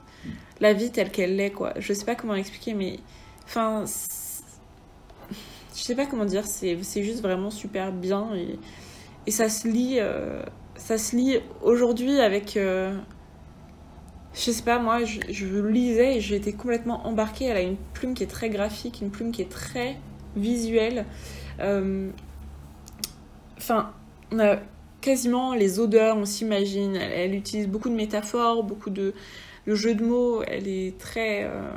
la 0.59 0.73
vie 0.73 0.91
telle 0.91 1.11
qu'elle 1.11 1.35
l'est, 1.35 1.51
quoi. 1.51 1.73
Je 1.77 1.93
sais 1.93 2.05
pas 2.05 2.15
comment 2.15 2.35
expliquer, 2.35 2.73
mais. 2.73 2.99
Enfin. 3.45 3.85
Je 5.75 5.81
sais 5.81 5.95
pas 5.95 6.05
comment 6.05 6.25
dire, 6.25 6.45
c'est 6.45 7.03
juste 7.03 7.21
vraiment 7.21 7.49
super 7.49 7.91
bien 7.91 8.29
et, 8.35 8.59
et 9.25 9.31
ça 9.31 9.49
se 9.49 9.67
lit. 9.67 9.95
Euh, 9.97 10.43
ça 10.75 10.97
se 10.97 11.15
aujourd'hui 11.63 12.19
avec. 12.19 12.57
Euh, 12.57 12.95
je 14.33 14.51
sais 14.51 14.63
pas, 14.63 14.79
moi, 14.79 15.03
je, 15.03 15.59
lisais 15.67 16.17
et 16.17 16.35
été 16.35 16.53
complètement 16.53 17.05
embarquée. 17.07 17.45
Elle 17.45 17.57
a 17.57 17.61
une 17.61 17.77
plume 17.93 18.13
qui 18.15 18.23
est 18.23 18.27
très 18.27 18.49
graphique, 18.49 18.99
une 19.01 19.11
plume 19.11 19.31
qui 19.31 19.41
est 19.43 19.51
très 19.51 19.97
visuelle. 20.35 21.05
Euh, 21.59 22.09
enfin, 23.57 23.93
on 24.31 24.39
a 24.39 24.57
quasiment 25.01 25.53
les 25.53 25.79
odeurs, 25.79 26.17
on 26.17 26.25
s'imagine. 26.25 26.95
Elle, 26.95 27.35
utilise 27.35 27.67
beaucoup 27.67 27.89
de 27.89 27.95
métaphores, 27.95 28.63
beaucoup 28.63 28.89
de, 28.89 29.13
jeux 29.67 29.93
de 29.93 30.03
mots. 30.03 30.41
Elle 30.43 30.67
est 30.67 30.97
très. 30.97 31.43
Euh, 31.43 31.71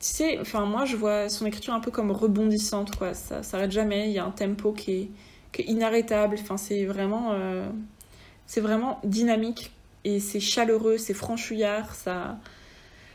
tu 0.00 0.08
sais, 0.08 0.38
enfin, 0.40 0.64
moi, 0.64 0.86
je 0.86 0.96
vois 0.96 1.28
son 1.28 1.44
écriture 1.44 1.74
un 1.74 1.80
peu 1.80 1.90
comme 1.90 2.10
rebondissante, 2.10 2.96
quoi. 2.96 3.12
Ça 3.12 3.42
s'arrête 3.42 3.72
jamais. 3.72 4.08
Il 4.08 4.12
y 4.12 4.18
a 4.18 4.24
un 4.24 4.30
tempo 4.30 4.72
qui 4.72 4.92
est, 4.92 5.10
qui 5.52 5.62
est 5.62 5.66
inarrêtable. 5.66 6.38
Enfin, 6.40 6.56
c'est 6.56 6.86
vraiment. 6.86 7.32
Euh, 7.32 7.68
c'est 8.46 8.60
vraiment 8.60 9.00
dynamique 9.04 9.75
et 10.06 10.20
c'est 10.20 10.38
chaleureux, 10.38 10.98
c'est 10.98 11.14
franchouillard, 11.14 11.96
ça. 11.96 12.38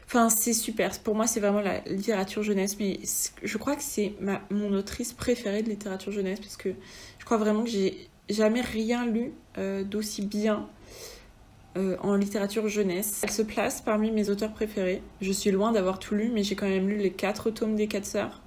Enfin, 0.06 0.30
c'est 0.30 0.52
super. 0.52 0.92
Pour 1.00 1.16
moi, 1.16 1.26
c'est 1.26 1.40
vraiment 1.40 1.62
la 1.62 1.80
littérature 1.86 2.44
jeunesse. 2.44 2.78
Mais 2.80 3.00
je 3.42 3.58
crois 3.58 3.78
que 3.78 3.82
c'est 3.82 4.14
ma, 4.20 4.42
mon 4.52 4.74
autrice 4.74 5.14
préférée 5.14 5.64
de 5.64 5.70
littérature 5.70 6.12
jeunesse 6.12 6.42
parce 6.42 6.58
que 6.58 6.68
je 7.18 7.24
crois 7.24 7.38
vraiment 7.38 7.64
que 7.64 7.70
j'ai 7.70 8.10
jamais 8.30 8.60
rien 8.60 9.06
lu 9.06 9.32
euh, 9.58 9.86
d'aussi 9.86 10.22
bien 10.22 10.68
euh, 11.78 11.96
en 12.02 12.16
littérature 12.16 12.68
jeunesse. 12.68 13.22
Elle 13.24 13.32
se 13.32 13.42
place 13.42 13.80
parmi 13.80 14.12
mes 14.12 14.30
auteurs 14.30 14.52
préférés. 14.52 15.02
Je 15.22 15.32
suis 15.32 15.52
loin 15.52 15.72
d'avoir 15.72 15.98
tout 15.98 16.14
lu, 16.14 16.30
mais 16.34 16.44
j'ai 16.44 16.56
quand 16.56 16.68
même 16.68 16.90
lu 16.90 16.98
les 16.98 17.12
quatre 17.12 17.52
tomes 17.52 17.78
des 17.78 17.88
quatre 17.88 18.06
sœurs, 18.06 18.42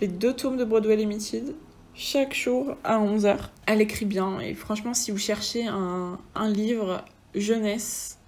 les 0.00 0.08
deux 0.08 0.34
tomes 0.34 0.56
de 0.56 0.64
Broadway 0.64 0.96
Limited, 0.96 1.54
chaque 1.94 2.34
jour 2.34 2.76
à 2.82 2.98
11h. 2.98 3.38
Elle 3.66 3.80
écrit 3.80 4.06
bien 4.06 4.40
et 4.40 4.54
franchement, 4.54 4.92
si 4.92 5.12
vous 5.12 5.18
cherchez 5.18 5.68
un, 5.68 6.18
un 6.34 6.50
livre 6.50 7.04
jeunesse, 7.34 8.18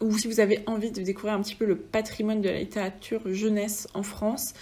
ou 0.00 0.16
si 0.18 0.28
vous 0.28 0.40
avez 0.40 0.62
envie 0.66 0.90
de 0.90 1.02
découvrir 1.02 1.34
un 1.34 1.42
petit 1.42 1.54
peu 1.54 1.64
le 1.64 1.76
patrimoine 1.76 2.40
de 2.40 2.48
la 2.48 2.58
littérature 2.58 3.20
jeunesse 3.32 3.88
en 3.94 4.02
France, 4.02 4.54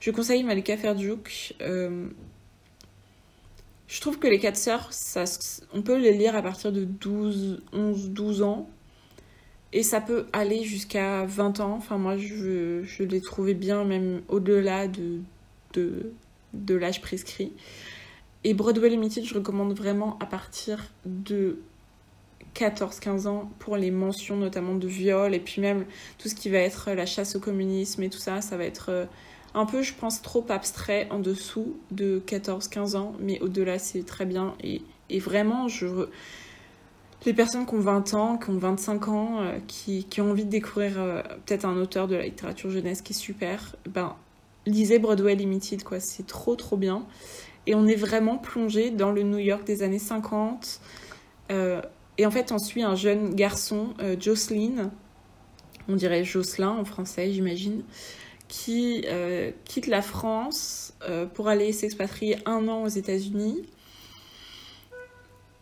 je 0.00 0.10
conseille 0.10 0.42
Malika 0.42 0.76
Ferdjouk. 0.76 1.54
Euh, 1.60 2.08
je 3.88 4.00
trouve 4.00 4.18
que 4.18 4.26
les 4.26 4.38
quatre 4.38 4.56
sœurs, 4.56 4.92
ça, 4.92 5.24
on 5.72 5.82
peut 5.82 5.98
les 5.98 6.12
lire 6.12 6.34
à 6.34 6.42
partir 6.42 6.72
de 6.72 6.84
12, 6.84 7.62
11, 7.72 8.10
12 8.10 8.42
ans. 8.42 8.68
Et 9.72 9.82
ça 9.82 10.00
peut 10.00 10.26
aller 10.32 10.64
jusqu'à 10.64 11.24
20 11.26 11.60
ans. 11.60 11.74
Enfin, 11.74 11.98
moi, 11.98 12.16
je, 12.16 13.02
l'ai 13.02 13.20
trouvé 13.20 13.54
bien, 13.54 13.84
même 13.84 14.22
au-delà 14.28 14.88
de, 14.88 15.20
de, 15.74 16.12
de 16.54 16.74
l'âge 16.74 17.00
prescrit. 17.00 17.52
et 18.44 18.54
Broadway 18.54 18.88
Limited, 18.88 19.24
je 19.24 19.34
recommande 19.34 19.76
vraiment 19.76 20.18
à 20.18 20.26
partir 20.26 20.86
de 21.04 21.58
14-15 22.56 23.26
ans 23.26 23.50
pour 23.58 23.76
les 23.76 23.90
mentions 23.90 24.36
notamment 24.36 24.74
de 24.74 24.86
viol 24.86 25.34
et 25.34 25.40
puis 25.40 25.60
même 25.60 25.84
tout 26.18 26.28
ce 26.28 26.34
qui 26.34 26.48
va 26.48 26.58
être 26.58 26.92
la 26.92 27.06
chasse 27.06 27.36
au 27.36 27.40
communisme 27.40 28.02
et 28.02 28.08
tout 28.08 28.18
ça, 28.18 28.40
ça 28.40 28.56
va 28.56 28.64
être 28.64 28.86
euh, 28.88 29.04
un 29.54 29.66
peu, 29.66 29.82
je 29.82 29.94
pense, 29.94 30.22
trop 30.22 30.44
abstrait 30.48 31.08
en 31.10 31.18
dessous 31.18 31.76
de 31.90 32.22
14-15 32.26 32.96
ans, 32.96 33.14
mais 33.20 33.40
au-delà, 33.40 33.78
c'est 33.78 34.04
très 34.04 34.26
bien. 34.26 34.54
Et, 34.62 34.82
et, 35.08 35.18
vraiment, 35.18 35.66
je... 35.66 35.86
les 37.24 37.32
personnes 37.32 37.64
qui 37.64 37.74
ont 37.74 37.80
20 37.80 38.14
ans, 38.14 38.36
qui 38.36 38.50
ont 38.50 38.58
25 38.58 39.08
ans, 39.08 39.40
euh, 39.40 39.58
qui, 39.66 40.04
qui, 40.04 40.20
ont 40.20 40.30
envie 40.30 40.44
de 40.44 40.50
découvrir 40.50 41.00
euh, 41.00 41.22
peut-être 41.46 41.64
un 41.64 41.76
auteur 41.78 42.06
de 42.06 42.16
la 42.16 42.24
littérature 42.24 42.68
jeunesse 42.68 43.00
qui 43.00 43.14
est 43.14 43.16
super, 43.16 43.76
ben, 43.88 44.14
lisez 44.66 44.98
Broadway 44.98 45.34
Limited, 45.34 45.82
quoi. 45.84 46.00
C'est 46.00 46.26
trop, 46.26 46.54
trop 46.54 46.76
bien. 46.76 47.06
Et 47.66 47.74
on 47.74 47.86
est 47.86 47.96
vraiment 47.96 48.36
plongé 48.36 48.90
dans 48.90 49.10
le 49.10 49.22
New 49.22 49.38
York 49.38 49.64
des 49.64 49.82
années 49.82 49.98
50. 49.98 50.80
Euh, 51.50 51.80
et 52.18 52.26
en 52.26 52.30
fait, 52.30 52.52
on 52.52 52.58
suit 52.58 52.82
un 52.82 52.94
jeune 52.94 53.34
garçon, 53.34 53.94
Jocelyn, 54.18 54.90
on 55.88 55.96
dirait 55.96 56.24
Jocelyn 56.24 56.70
en 56.70 56.84
français, 56.84 57.32
j'imagine, 57.32 57.82
qui 58.48 59.04
euh, 59.06 59.50
quitte 59.64 59.86
la 59.86 60.02
France 60.02 60.94
euh, 61.08 61.26
pour 61.26 61.48
aller 61.48 61.72
s'expatrier 61.72 62.38
un 62.46 62.68
an 62.68 62.84
aux 62.84 62.88
États-Unis 62.88 63.62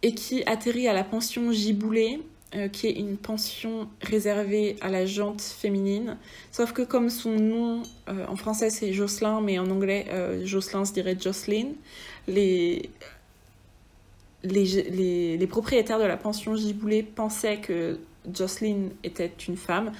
et 0.02 0.14
qui 0.14 0.44
atterrit 0.44 0.88
à 0.88 0.92
la 0.92 1.04
pension 1.04 1.50
Giboulet, 1.50 2.20
euh, 2.54 2.68
qui 2.68 2.88
est 2.88 2.92
une 2.92 3.16
pension 3.16 3.88
réservée 4.02 4.76
à 4.82 4.90
la 4.90 5.06
jante 5.06 5.40
féminine. 5.40 6.18
Sauf 6.52 6.72
que 6.72 6.82
comme 6.82 7.08
son 7.08 7.36
nom 7.36 7.82
en 8.06 8.36
français 8.36 8.68
c'est 8.68 8.92
Jocelyn, 8.92 9.40
mais 9.40 9.58
en 9.58 9.70
anglais 9.70 10.06
Jocelyn 10.44 10.84
se 10.84 10.92
dirait 10.92 11.16
Jocelyn, 11.18 11.68
les, 12.28 12.90
les, 14.44 15.46
propriétaires 15.48 15.98
de 15.98 16.04
la 16.04 16.16
pension 16.16 16.54
Giboulet 16.54 17.02
pensaient 17.02 17.59
que 17.59 17.98
Jocelyn 18.33 18.88
était 19.02 19.33
une 19.48 19.57
femme. 19.57 19.92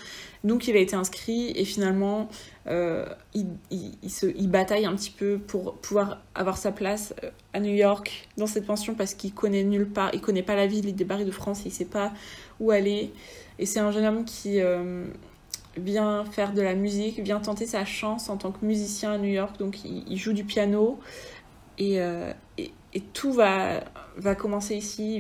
Donc 0.45 0.69
il 0.69 0.77
a 0.77 0.81
été 0.81 0.95
inscrit 0.97 1.53
et 1.57 1.65
finalement 1.65 2.29
euh, 2.67 3.07
il, 3.35 3.47
il, 3.71 4.11
se, 4.11 4.27
il, 4.27 4.51
bataille 4.51 4.87
un 4.87 4.95
petit 4.95 5.11
peu 5.11 5.39
pour 5.39 5.75
pouvoir 5.77 6.23
avoir 6.35 6.57
sa 6.57 6.73
place 6.73 7.15
euh, 7.23 7.31
à 7.53 7.61
New 7.61 7.75
York 7.75 8.29
dans 8.37 8.47
cette 8.47 8.67
pension 8.67 8.95
parce 8.95 9.15
qu'il 9.15 9.33
connaît 9.33 9.65
nulle 9.65 9.89
part, 9.89 10.11
il 10.13 10.21
connaît 10.21 10.43
pas 10.43 10.55
la 10.55 10.67
ville, 10.67 10.87
il 10.87 10.95
débarque 10.95 11.25
de 11.25 11.31
France, 11.31 11.63
il 11.65 11.73
sait 11.73 11.87
pas 11.87 12.13
où 12.61 12.71
aller. 12.71 13.13
Et 13.59 13.67
c'est 13.67 13.81
un 13.81 13.91
jeune 13.91 14.05
homme 14.05 14.25
qui 14.25 14.61
euh, 14.61 15.07
vient 15.79 16.25
faire 16.27 16.53
de 16.53 16.61
la 16.61 16.75
musique, 16.75 17.21
vient 17.21 17.41
tenter 17.41 17.67
sa 17.67 17.85
chance 17.85 18.29
en 18.29 18.37
tant 18.37 18.51
que 18.51 18.65
musicien 18.65 19.13
à 19.13 19.19
New 19.19 19.31
York. 19.31 19.59
Donc 19.59 19.79
il, 19.85 20.17
joue 20.17 20.33
du 20.33 20.45
piano 20.45 20.99
et, 21.79 21.99
et, 22.59 22.71
et 22.95 23.01
tout 23.01 23.33
va 23.33 23.81
commencer 24.39 24.77
ici, 24.77 25.17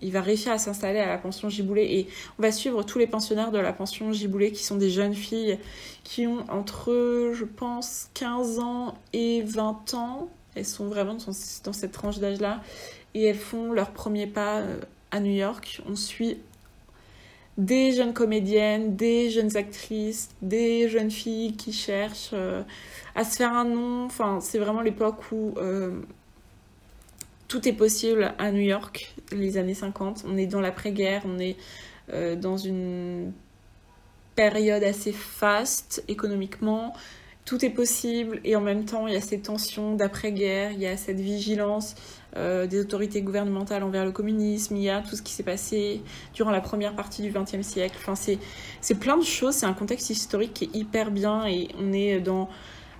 il 0.00 0.12
va, 0.12 0.20
réussir 0.20 0.52
à 0.52 0.58
s'installer 0.58 0.98
à 0.98 1.06
la 1.06 1.18
pension 1.18 1.48
Giboulet 1.48 1.94
et 1.94 2.08
on 2.38 2.42
va 2.42 2.50
suivre 2.50 2.82
tous 2.82 2.98
les 2.98 3.06
pensionnaires 3.06 3.52
de 3.52 3.58
la 3.58 3.72
pension 3.72 4.12
Giboulet 4.12 4.52
qui 4.52 4.64
sont 4.64 4.76
des 4.76 4.90
jeunes 4.90 5.14
filles 5.14 5.58
qui 6.02 6.26
ont 6.26 6.44
entre, 6.50 7.32
je 7.34 7.44
pense, 7.44 8.08
15 8.14 8.58
ans 8.58 8.94
et 9.12 9.42
20 9.42 9.94
ans. 9.94 10.28
Elles 10.54 10.66
sont 10.66 10.86
vraiment 10.86 11.16
dans 11.64 11.72
cette 11.72 11.92
tranche 11.92 12.18
d'âge-là 12.18 12.62
et 13.14 13.24
elles 13.24 13.36
font 13.36 13.72
leur 13.72 13.90
premier 13.90 14.26
pas 14.26 14.58
euh, 14.58 14.80
à 15.10 15.20
New 15.20 15.32
York. 15.32 15.82
On 15.88 15.94
suit 15.94 16.38
des 17.58 17.92
jeunes 17.92 18.14
comédiennes, 18.14 18.96
des 18.96 19.28
jeunes 19.30 19.56
actrices, 19.56 20.30
des 20.40 20.88
jeunes 20.88 21.10
filles 21.10 21.56
qui 21.56 21.72
cherchent 21.72 22.30
euh, 22.32 22.62
à 23.14 23.24
se 23.24 23.36
faire 23.36 23.52
un 23.52 23.64
nom. 23.64 24.08
C'est 24.40 24.58
vraiment 24.58 24.80
l'époque 24.80 25.30
où 25.30 25.54
euh, 25.58 26.00
tout 27.50 27.68
est 27.68 27.72
possible 27.72 28.32
à 28.38 28.52
New 28.52 28.60
York, 28.60 29.12
les 29.32 29.58
années 29.58 29.74
50. 29.74 30.24
On 30.24 30.36
est 30.36 30.46
dans 30.46 30.60
l'après-guerre, 30.60 31.22
on 31.26 31.40
est 31.40 31.56
euh, 32.12 32.36
dans 32.36 32.56
une 32.56 33.32
période 34.36 34.84
assez 34.84 35.10
faste 35.10 36.04
économiquement. 36.06 36.94
Tout 37.44 37.64
est 37.64 37.70
possible 37.70 38.40
et 38.44 38.54
en 38.54 38.60
même 38.60 38.84
temps 38.84 39.08
il 39.08 39.14
y 39.14 39.16
a 39.16 39.20
ces 39.20 39.40
tensions 39.40 39.96
d'après-guerre, 39.96 40.70
il 40.70 40.78
y 40.78 40.86
a 40.86 40.96
cette 40.96 41.18
vigilance 41.18 41.96
euh, 42.36 42.68
des 42.68 42.78
autorités 42.78 43.20
gouvernementales 43.20 43.82
envers 43.82 44.04
le 44.04 44.12
communisme, 44.12 44.76
il 44.76 44.84
y 44.84 44.90
a 44.90 45.02
tout 45.02 45.16
ce 45.16 45.22
qui 45.22 45.32
s'est 45.32 45.42
passé 45.42 46.02
durant 46.32 46.52
la 46.52 46.60
première 46.60 46.94
partie 46.94 47.20
du 47.20 47.32
XXe 47.32 47.62
siècle. 47.62 47.96
Enfin, 47.98 48.14
c'est 48.14 48.94
plein 48.94 49.16
de 49.16 49.24
choses, 49.24 49.56
c'est 49.56 49.66
un 49.66 49.74
contexte 49.74 50.10
historique 50.10 50.54
qui 50.54 50.64
est 50.66 50.76
hyper 50.76 51.10
bien 51.10 51.46
et 51.48 51.66
on 51.80 51.92
est 51.92 52.20
dans 52.20 52.48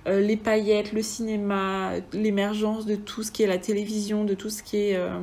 euh, 0.07 0.19
les 0.19 0.37
paillettes, 0.37 0.93
le 0.93 1.01
cinéma, 1.01 1.93
l'émergence 2.13 2.85
de 2.85 2.95
tout 2.95 3.23
ce 3.23 3.31
qui 3.31 3.43
est 3.43 3.47
la 3.47 3.57
télévision, 3.57 4.23
de 4.23 4.33
tout 4.33 4.49
ce 4.49 4.63
qui 4.63 4.77
est 4.77 4.95
euh, 4.95 5.19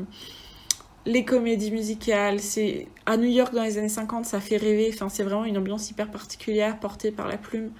les 1.06 1.24
comédies 1.24 1.70
musicales. 1.70 2.40
C'est 2.40 2.86
à 3.06 3.16
New 3.16 3.28
York 3.28 3.54
dans 3.54 3.64
les 3.64 3.78
années 3.78 3.88
50, 3.88 4.24
ça 4.24 4.40
fait 4.40 4.56
rêver. 4.56 4.90
Enfin, 4.92 5.08
c'est 5.08 5.24
vraiment 5.24 5.44
une 5.44 5.58
ambiance 5.58 5.90
hyper 5.90 6.10
particulière 6.10 6.78
portée 6.78 7.10
par 7.10 7.28
la 7.28 7.36
plume. 7.36 7.70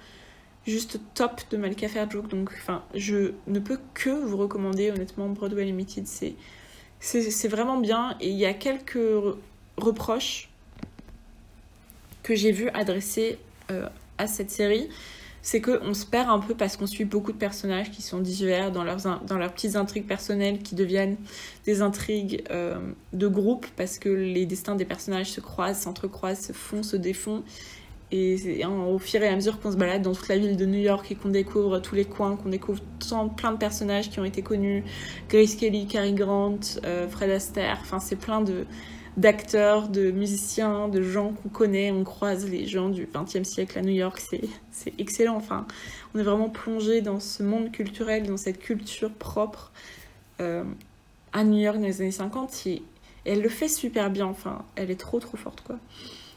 Juste 0.67 0.99
top 1.13 1.41
de 1.51 1.57
Malika 1.57 1.87
Fairjoke. 1.87 2.27
Donc, 2.27 2.51
je 2.93 3.31
ne 3.47 3.59
peux 3.59 3.79
que 3.93 4.09
vous 4.09 4.37
recommander 4.37 4.91
honnêtement 4.91 5.29
Broadway 5.29 5.65
Limited. 5.65 6.05
C'est 6.05 6.35
c'est 6.99 7.47
vraiment 7.47 7.77
bien 7.77 8.17
et 8.19 8.29
il 8.29 8.35
y 8.35 8.45
a 8.45 8.53
quelques 8.53 8.99
reproches 9.77 10.49
que 12.23 12.35
j'ai 12.35 12.51
vu 12.51 12.69
adresser 12.69 13.39
euh, 13.71 13.87
à 14.17 14.27
cette 14.27 14.51
série 14.51 14.89
c'est 15.41 15.61
qu'on 15.61 15.93
se 15.93 16.05
perd 16.05 16.29
un 16.29 16.39
peu 16.39 16.53
parce 16.53 16.77
qu'on 16.77 16.87
suit 16.87 17.05
beaucoup 17.05 17.31
de 17.31 17.37
personnages 17.37 17.91
qui 17.91 18.01
sont 18.01 18.19
divers 18.19 18.71
dans 18.71 18.83
leurs, 18.83 19.01
dans 19.25 19.37
leurs 19.37 19.53
petites 19.53 19.75
intrigues 19.75 20.05
personnelles 20.05 20.59
qui 20.59 20.75
deviennent 20.75 21.17
des 21.65 21.81
intrigues 21.81 22.43
euh, 22.51 22.79
de 23.13 23.27
groupe 23.27 23.65
parce 23.75 23.99
que 23.99 24.09
les 24.09 24.45
destins 24.45 24.75
des 24.75 24.85
personnages 24.85 25.31
se 25.31 25.41
croisent, 25.41 25.79
s'entrecroisent, 25.79 26.47
se 26.47 26.53
font, 26.53 26.83
se 26.83 26.95
défont. 26.95 27.43
Et 28.11 28.65
au 28.65 28.97
fur 28.97 29.21
et 29.21 29.27
à 29.27 29.35
mesure 29.35 29.59
qu'on 29.59 29.71
se 29.71 29.77
balade 29.77 30.01
dans 30.01 30.13
toute 30.13 30.29
la 30.29 30.37
ville 30.37 30.57
de 30.57 30.65
New 30.65 30.79
York 30.79 31.11
et 31.11 31.15
qu'on 31.15 31.29
découvre 31.29 31.77
tous 31.77 31.93
les 31.93 32.05
coins, 32.05 32.35
qu'on 32.37 32.49
découvre 32.49 32.81
plein 33.37 33.51
de 33.51 33.57
personnages 33.57 34.09
qui 34.09 34.19
ont 34.19 34.25
été 34.25 34.41
connus, 34.41 34.83
Grace 35.29 35.53
Kelly, 35.53 35.85
Cary 35.85 36.13
Grant, 36.13 36.59
euh, 36.85 37.07
Fred 37.07 37.29
Astaire, 37.29 37.77
enfin 37.81 37.99
c'est 37.99 38.15
plein 38.15 38.41
de 38.41 38.65
d'acteurs, 39.19 39.89
de 39.89 40.11
musiciens, 40.11 40.87
de 40.87 41.01
gens 41.01 41.33
qu'on 41.33 41.49
connaît. 41.49 41.91
On 41.91 42.03
croise 42.03 42.49
les 42.49 42.65
gens 42.65 42.89
du 42.89 43.07
XXe 43.13 43.47
siècle 43.47 43.77
à 43.77 43.81
New 43.81 43.93
York. 43.93 44.21
C'est 44.71 44.93
excellent. 44.97 45.35
Enfin, 45.35 45.67
on 46.13 46.19
est 46.19 46.23
vraiment 46.23 46.49
plongé 46.49 47.01
dans 47.01 47.19
ce 47.19 47.43
monde 47.43 47.71
culturel, 47.71 48.27
dans 48.27 48.37
cette 48.37 48.59
culture 48.59 49.11
propre 49.11 49.71
euh, 50.39 50.63
à 51.33 51.43
New 51.43 51.59
York 51.59 51.77
dans 51.77 51.85
les 51.85 52.01
années 52.01 52.11
50. 52.11 52.67
Et 52.67 52.81
elle 53.25 53.41
le 53.41 53.49
fait 53.49 53.67
super 53.67 54.09
bien. 54.09 54.25
Enfin, 54.25 54.63
elle 54.75 54.89
est 54.89 54.99
trop 54.99 55.19
trop 55.19 55.37
forte 55.37 55.61
quoi. 55.61 55.77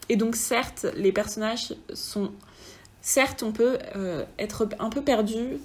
Et 0.09 0.16
donc 0.16 0.35
certes, 0.35 0.87
les 0.97 1.12
personnages 1.12 1.75
sont 1.95 2.33
certes, 3.01 3.45
on 3.45 3.53
peut 3.53 3.79
euh, 3.95 4.25
être 4.38 4.68
un 4.81 4.90
peu 4.90 5.03
perdu 5.03 5.59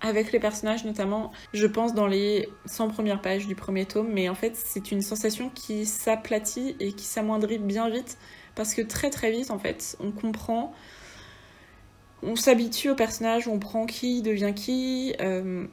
avec 0.00 0.32
les 0.32 0.40
personnages, 0.40 0.84
notamment, 0.84 1.32
je 1.52 1.66
pense, 1.66 1.94
dans 1.94 2.06
les 2.06 2.48
100 2.66 2.88
premières 2.88 3.20
pages 3.20 3.46
du 3.46 3.54
premier 3.54 3.84
tome, 3.84 4.08
mais 4.12 4.28
en 4.28 4.34
fait, 4.34 4.56
c'est 4.56 4.92
une 4.92 5.02
sensation 5.02 5.50
qui 5.50 5.84
s'aplatit 5.86 6.76
et 6.80 6.92
qui 6.92 7.04
s'amoindrit 7.04 7.58
bien 7.58 7.88
vite, 7.90 8.18
parce 8.54 8.74
que 8.74 8.82
très 8.82 9.10
très 9.10 9.30
vite, 9.30 9.50
en 9.50 9.58
fait, 9.58 9.96
on 10.00 10.10
comprend, 10.10 10.72
on 12.22 12.36
s'habitue 12.36 12.90
au 12.90 12.94
personnage, 12.94 13.46
on 13.46 13.58
prend 13.58 13.86
qui 13.86 14.22
devient 14.22 14.54
qui, 14.54 15.14
euh, 15.20 15.66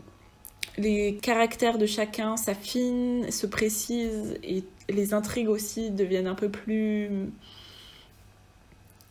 les 0.78 1.16
caractères 1.16 1.78
de 1.78 1.86
chacun 1.86 2.38
s'affinent, 2.38 3.32
se 3.32 3.48
précisent, 3.48 4.38
et 4.44 4.64
les 4.90 5.14
intrigues 5.14 5.50
aussi 5.50 5.90
deviennent 5.90 6.28
un 6.28 6.36
peu 6.36 6.50
plus 6.50 7.10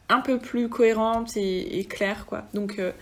un 0.08 0.20
peu 0.20 0.38
plus 0.38 0.68
cohérentes 0.68 1.36
et, 1.36 1.84
claires, 1.88 2.26
quoi. 2.26 2.44
Donc, 2.54 2.78
euh, 2.78 2.92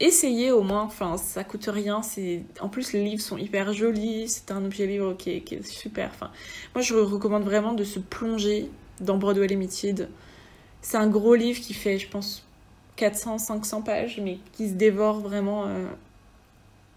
essayez 0.00 0.52
au 0.52 0.62
moins, 0.62 0.82
enfin 0.82 1.16
ça 1.16 1.44
coûte 1.44 1.68
rien, 1.68 2.02
c'est 2.02 2.42
en 2.60 2.68
plus 2.68 2.92
les 2.92 3.04
livres 3.04 3.22
sont 3.22 3.38
hyper 3.38 3.72
jolis, 3.72 4.28
c'est 4.28 4.50
un 4.50 4.64
objet 4.64 4.86
livre 4.86 5.14
qui 5.14 5.30
est, 5.30 5.62
super. 5.66 6.10
Enfin, 6.12 6.30
moi 6.74 6.82
je 6.82 6.94
recommande 6.94 7.44
vraiment 7.44 7.72
de 7.72 7.84
se 7.84 7.98
plonger 7.98 8.70
dans 9.00 9.16
Broadway 9.16 9.46
Limited. 9.46 10.08
C'est 10.82 10.96
un 10.96 11.08
gros 11.08 11.34
livre 11.34 11.60
qui 11.60 11.74
fait, 11.74 11.98
je 11.98 12.08
pense, 12.08 12.44
400-500 12.98 13.84
pages, 13.84 14.20
mais 14.22 14.38
qui 14.52 14.68
se 14.68 14.74
dévore 14.74 15.20
vraiment 15.20 15.66
euh, 15.66 15.86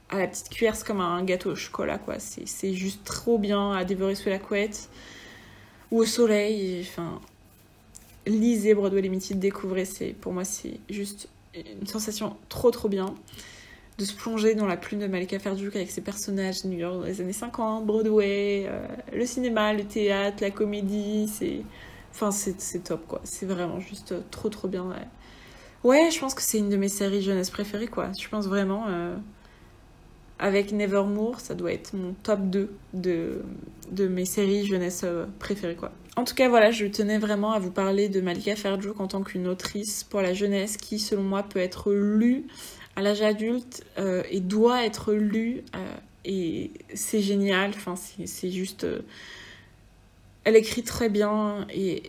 à 0.09 0.19
la 0.19 0.27
petite 0.27 0.49
cuillère, 0.49 0.83
comme 0.83 0.99
un 0.99 1.23
gâteau 1.23 1.51
au 1.51 1.55
chocolat, 1.55 1.97
quoi. 1.97 2.15
C'est 2.19 2.73
juste 2.73 3.03
trop 3.05 3.37
bien 3.37 3.71
à 3.71 3.85
dévorer 3.85 4.15
sous 4.15 4.29
la 4.29 4.39
couette 4.39 4.89
ou 5.91 5.99
au 5.99 6.05
soleil. 6.05 6.81
Enfin, 6.81 7.21
lisez 8.25 8.73
Broadway 8.73 9.01
Limited, 9.01 9.39
découvrez, 9.39 9.85
c'est 9.85 10.13
pour 10.13 10.33
moi 10.33 10.43
c'est 10.43 10.79
juste 10.89 11.29
une 11.81 11.87
sensation 11.87 12.37
trop 12.49 12.71
trop 12.71 12.89
bien 12.89 13.15
de 13.97 14.05
se 14.05 14.13
plonger 14.13 14.53
dans 14.53 14.67
la 14.67 14.77
plume 14.77 14.99
de 14.99 15.07
Malika 15.07 15.39
Ferduc 15.39 15.75
avec 15.75 15.89
ses 15.89 16.01
personnages 16.01 16.63
New 16.65 16.77
York 16.77 16.99
dans 16.99 17.05
les 17.05 17.19
années 17.21 17.33
50, 17.33 17.85
Broadway, 17.85 18.65
euh, 18.67 18.85
le 19.11 19.25
cinéma, 19.25 19.73
le 19.73 19.85
théâtre, 19.85 20.37
la 20.41 20.51
comédie, 20.51 21.27
c'est 21.27 21.61
enfin 22.11 22.31
c'est 22.31 22.83
top 22.83 23.05
quoi, 23.07 23.21
c'est 23.23 23.45
vraiment 23.45 23.79
juste 23.79 24.13
trop 24.31 24.49
trop 24.49 24.67
bien. 24.67 24.87
Ouais, 25.83 26.09
je 26.11 26.19
pense 26.19 26.33
que 26.33 26.41
c'est 26.41 26.57
une 26.59 26.69
de 26.69 26.77
mes 26.77 26.89
séries 26.89 27.21
jeunesse 27.21 27.49
préférées 27.49 27.87
quoi. 27.87 28.11
Je 28.19 28.27
pense 28.29 28.47
vraiment 28.47 28.85
euh, 28.87 29.15
avec 30.39 30.71
Nevermore, 30.71 31.39
ça 31.39 31.55
doit 31.55 31.71
être 31.73 31.93
mon 31.93 32.13
top 32.23 32.41
2 32.41 32.71
de, 32.93 33.41
de 33.91 34.07
mes 34.07 34.25
séries 34.25 34.65
jeunesse 34.65 35.01
euh, 35.03 35.25
préférées 35.39 35.75
quoi. 35.75 35.91
En 36.17 36.23
tout 36.23 36.35
cas, 36.35 36.49
voilà, 36.49 36.71
je 36.71 36.85
tenais 36.85 37.17
vraiment 37.17 37.51
à 37.53 37.59
vous 37.59 37.71
parler 37.71 38.09
de 38.09 38.19
Malika 38.19 38.55
Ferjuk 38.55 38.99
en 38.99 39.07
tant 39.07 39.23
qu'une 39.23 39.47
autrice 39.47 40.03
pour 40.03 40.21
la 40.21 40.33
jeunesse 40.33 40.75
qui, 40.75 40.99
selon 40.99 41.23
moi, 41.23 41.43
peut 41.43 41.59
être 41.59 41.93
lue 41.93 42.45
à 42.95 43.01
l'âge 43.01 43.21
adulte 43.21 43.85
euh, 43.97 44.23
et 44.29 44.41
doit 44.41 44.83
être 44.83 45.13
lue. 45.13 45.63
Euh, 45.75 45.95
et 46.25 46.71
c'est 46.93 47.21
génial, 47.21 47.69
enfin, 47.69 47.95
c'est 47.95 48.51
juste. 48.51 48.85
elle 50.43 50.57
écrit 50.57 50.83
très 50.83 51.07
bien 51.07 51.65
et 51.73 52.03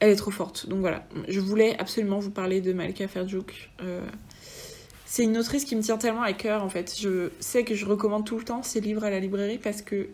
elle 0.00 0.10
est 0.10 0.16
trop 0.16 0.32
forte. 0.32 0.68
Donc 0.68 0.80
voilà, 0.80 1.06
je 1.28 1.38
voulais 1.38 1.78
absolument 1.78 2.18
vous 2.18 2.32
parler 2.32 2.60
de 2.60 2.72
Malika 2.72 3.06
Ferjuk 3.06 3.70
c'est 5.14 5.22
une 5.22 5.38
autrice 5.38 5.64
qui 5.64 5.76
me 5.76 5.80
tient 5.80 5.96
tellement 5.96 6.22
à 6.22 6.32
cœur 6.32 6.64
en 6.64 6.68
fait. 6.68 6.98
Je 7.00 7.30
sais 7.38 7.62
que 7.62 7.76
je 7.76 7.86
recommande 7.86 8.26
tout 8.26 8.36
le 8.36 8.42
temps 8.42 8.64
ses 8.64 8.80
livres 8.80 9.04
à 9.04 9.10
la 9.10 9.20
librairie 9.20 9.58
parce 9.58 9.80
que 9.80 10.08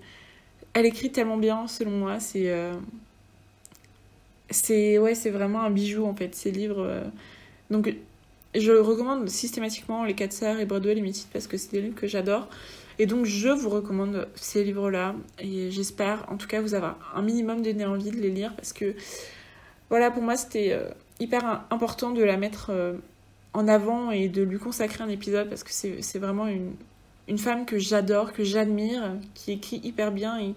elle 0.75 0.85
écrit 0.85 1.11
tellement 1.11 1.38
bien 1.38 1.66
selon 1.69 1.93
moi. 1.93 2.21
C'est 2.21 2.51
euh, 2.51 2.75
c'est 4.51 4.99
ouais, 4.99 5.15
c'est 5.15 5.31
vraiment 5.31 5.63
un 5.63 5.71
bijou 5.71 6.05
en 6.05 6.15
fait 6.15 6.35
ces 6.35 6.51
livres. 6.51 6.83
Euh. 6.83 7.05
Donc 7.71 7.95
je 8.55 8.73
recommande 8.73 9.29
systématiquement 9.29 10.05
Les 10.05 10.15
Quatre 10.15 10.33
Sœurs 10.33 10.59
et 10.59 10.67
Broadway 10.67 10.95
Limited 10.95 11.27
parce 11.33 11.47
que 11.47 11.57
c'est 11.57 11.71
des 11.73 11.81
livres 11.81 11.95
que 11.95 12.07
j'adore. 12.09 12.49
Et 12.99 13.07
donc 13.07 13.25
je 13.25 13.49
vous 13.49 13.71
recommande 13.71 14.29
ces 14.35 14.65
livres-là 14.65 15.15
et 15.39 15.71
j'espère 15.71 16.27
en 16.29 16.37
tout 16.37 16.47
cas 16.47 16.61
vous 16.61 16.75
avoir 16.75 16.99
un 17.15 17.23
minimum 17.23 17.63
donné 17.63 17.87
envie 17.87 18.11
de 18.11 18.17
les 18.17 18.31
lire 18.31 18.55
parce 18.55 18.73
que 18.73 18.95
voilà 19.89 20.11
pour 20.11 20.23
moi 20.23 20.37
c'était 20.37 20.73
euh, 20.73 20.91
hyper 21.19 21.65
important 21.71 22.11
de 22.11 22.23
la 22.23 22.37
mettre 22.37 22.71
en 23.55 23.69
avant 23.69 24.11
et 24.11 24.29
de 24.29 24.43
lui 24.43 24.59
consacrer 24.59 25.03
un 25.03 25.09
épisode 25.09 25.49
parce 25.49 25.65
que 25.65 25.73
c'est 25.73 26.19
vraiment 26.19 26.47
une, 26.47 26.75
une 27.29 27.39
femme 27.39 27.65
que 27.65 27.79
j'adore, 27.79 28.33
que 28.33 28.45
j'admire, 28.45 29.17
qui 29.35 29.53
écrit 29.53 29.81
hyper 29.83 30.13
bien 30.13 30.39
et, 30.39 30.55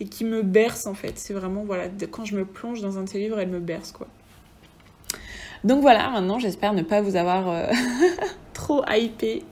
et, 0.00 0.06
qui 0.06 0.24
me 0.24 0.42
berce 0.42 0.86
en 0.86 0.94
fait. 0.94 1.18
C'est 1.18 1.34
vraiment, 1.34 1.64
voilà, 1.64 1.88
quand 2.10 2.24
je 2.24 2.36
me 2.36 2.44
plonge 2.44 2.80
dans 2.80 2.98
un 2.98 3.04
de 3.04 3.08
ses 3.08 3.18
livres, 3.18 3.38
elle 3.38 3.50
me 3.50 3.60
berce 3.60 3.92
quoi. 3.92 4.08
Donc 5.64 5.80
voilà, 5.80 6.08
maintenant 6.10 6.38
j'espère 6.38 6.72
ne 6.72 6.82
pas 6.82 7.00
vous 7.00 7.16
avoir 7.16 7.48
euh, 7.48 7.66
trop 8.52 8.84
hypé 8.88 9.42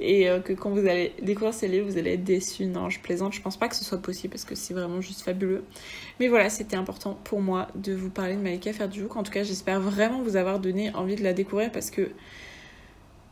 et 0.00 0.28
euh, 0.28 0.40
que 0.40 0.52
quand 0.52 0.70
vous 0.70 0.86
allez 0.86 1.12
découvrir 1.22 1.54
ces 1.54 1.68
livres, 1.68 1.88
vous 1.88 1.98
allez 1.98 2.14
être 2.14 2.24
déçus. 2.24 2.66
Non, 2.66 2.90
je 2.90 3.00
plaisante, 3.00 3.32
je 3.32 3.40
pense 3.40 3.56
pas 3.56 3.68
que 3.68 3.76
ce 3.76 3.84
soit 3.84 4.02
possible 4.02 4.32
parce 4.32 4.44
que 4.44 4.54
c'est 4.54 4.74
vraiment 4.74 5.00
juste 5.00 5.22
fabuleux. 5.22 5.64
Mais 6.20 6.28
voilà, 6.28 6.50
c'était 6.50 6.76
important 6.76 7.18
pour 7.24 7.40
moi 7.40 7.68
de 7.74 7.94
vous 7.94 8.10
parler 8.10 8.34
de 8.34 8.40
Malika 8.40 8.72
Ferdouk. 8.72 9.16
En 9.16 9.22
tout 9.22 9.32
cas, 9.32 9.44
j'espère 9.44 9.80
vraiment 9.80 10.22
vous 10.22 10.36
avoir 10.36 10.58
donné 10.58 10.92
envie 10.94 11.16
de 11.16 11.22
la 11.22 11.32
découvrir 11.32 11.70
parce 11.70 11.90
que 11.90 12.10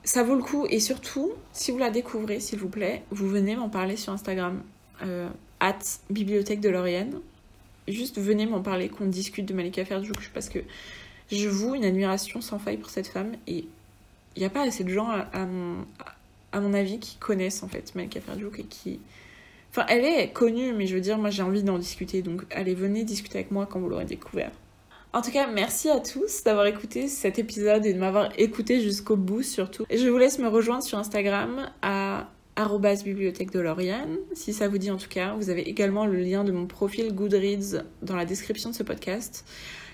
ça 0.04 0.22
vaut 0.22 0.36
le 0.36 0.42
coup. 0.42 0.66
Et 0.70 0.80
surtout, 0.80 1.32
si 1.52 1.72
vous 1.72 1.78
la 1.78 1.90
découvrez, 1.90 2.40
s'il 2.40 2.58
vous 2.58 2.68
plaît, 2.68 3.02
vous 3.10 3.28
venez 3.28 3.56
m'en 3.56 3.68
parler 3.68 3.96
sur 3.96 4.12
Instagram, 4.12 4.62
euh, 5.02 5.28
at 5.60 5.78
bibliothèque 6.10 6.60
de 6.60 6.68
Laurienne. 6.68 7.20
Juste 7.88 8.18
venez 8.18 8.46
m'en 8.46 8.60
parler, 8.60 8.88
qu'on 8.88 9.06
discute 9.06 9.46
de 9.46 9.54
Malika 9.54 9.84
Ferdouk 9.84 10.30
parce 10.32 10.48
que 10.48 10.60
je 11.30 11.48
voue 11.48 11.74
une 11.74 11.84
admiration 11.84 12.40
sans 12.40 12.58
faille 12.58 12.76
pour 12.76 12.90
cette 12.90 13.08
femme 13.08 13.32
et 13.46 13.64
il 14.36 14.38
n'y 14.38 14.44
a 14.44 14.50
pas 14.50 14.62
assez 14.62 14.84
de 14.84 14.90
gens 14.90 15.08
à, 15.08 15.46
mon, 15.46 15.84
à 16.52 16.60
mon 16.60 16.74
avis 16.74 16.98
qui 16.98 17.16
connaissent 17.16 17.62
en 17.62 17.68
fait 17.68 17.94
Malika 17.94 18.20
Ferdouk 18.20 18.58
et 18.60 18.64
qui... 18.64 19.00
Enfin, 19.70 19.86
elle 19.88 20.04
est 20.04 20.32
connue, 20.32 20.74
mais 20.74 20.86
je 20.86 20.94
veux 20.94 21.00
dire, 21.00 21.18
moi 21.18 21.30
j'ai 21.30 21.42
envie 21.42 21.62
d'en 21.62 21.78
discuter, 21.78 22.20
donc 22.20 22.42
allez, 22.50 22.74
venez 22.74 23.04
discuter 23.04 23.38
avec 23.38 23.50
moi 23.50 23.66
quand 23.66 23.80
vous 23.80 23.88
l'aurez 23.88 24.04
découvert. 24.04 24.50
En 25.14 25.20
tout 25.20 25.30
cas, 25.30 25.46
merci 25.46 25.90
à 25.90 26.00
tous 26.00 26.42
d'avoir 26.42 26.66
écouté 26.66 27.06
cet 27.06 27.38
épisode 27.38 27.84
et 27.84 27.92
de 27.92 27.98
m'avoir 27.98 28.30
écouté 28.38 28.80
jusqu'au 28.80 29.16
bout 29.16 29.42
surtout. 29.42 29.84
Et 29.90 29.98
je 29.98 30.08
vous 30.08 30.16
laisse 30.16 30.38
me 30.38 30.48
rejoindre 30.48 30.82
sur 30.82 30.98
Instagram 30.98 31.70
à 31.82 32.28
bibliothèque 33.04 33.50
de 33.50 33.60
Lauriane, 33.60 34.16
si 34.34 34.52
ça 34.52 34.68
vous 34.68 34.78
dit 34.78 34.90
en 34.90 34.96
tout 34.96 35.08
cas. 35.08 35.34
Vous 35.34 35.50
avez 35.50 35.62
également 35.68 36.06
le 36.06 36.18
lien 36.18 36.44
de 36.44 36.52
mon 36.52 36.66
profil 36.66 37.14
Goodreads 37.14 37.82
dans 38.02 38.16
la 38.16 38.24
description 38.24 38.70
de 38.70 38.74
ce 38.74 38.82
podcast. 38.82 39.44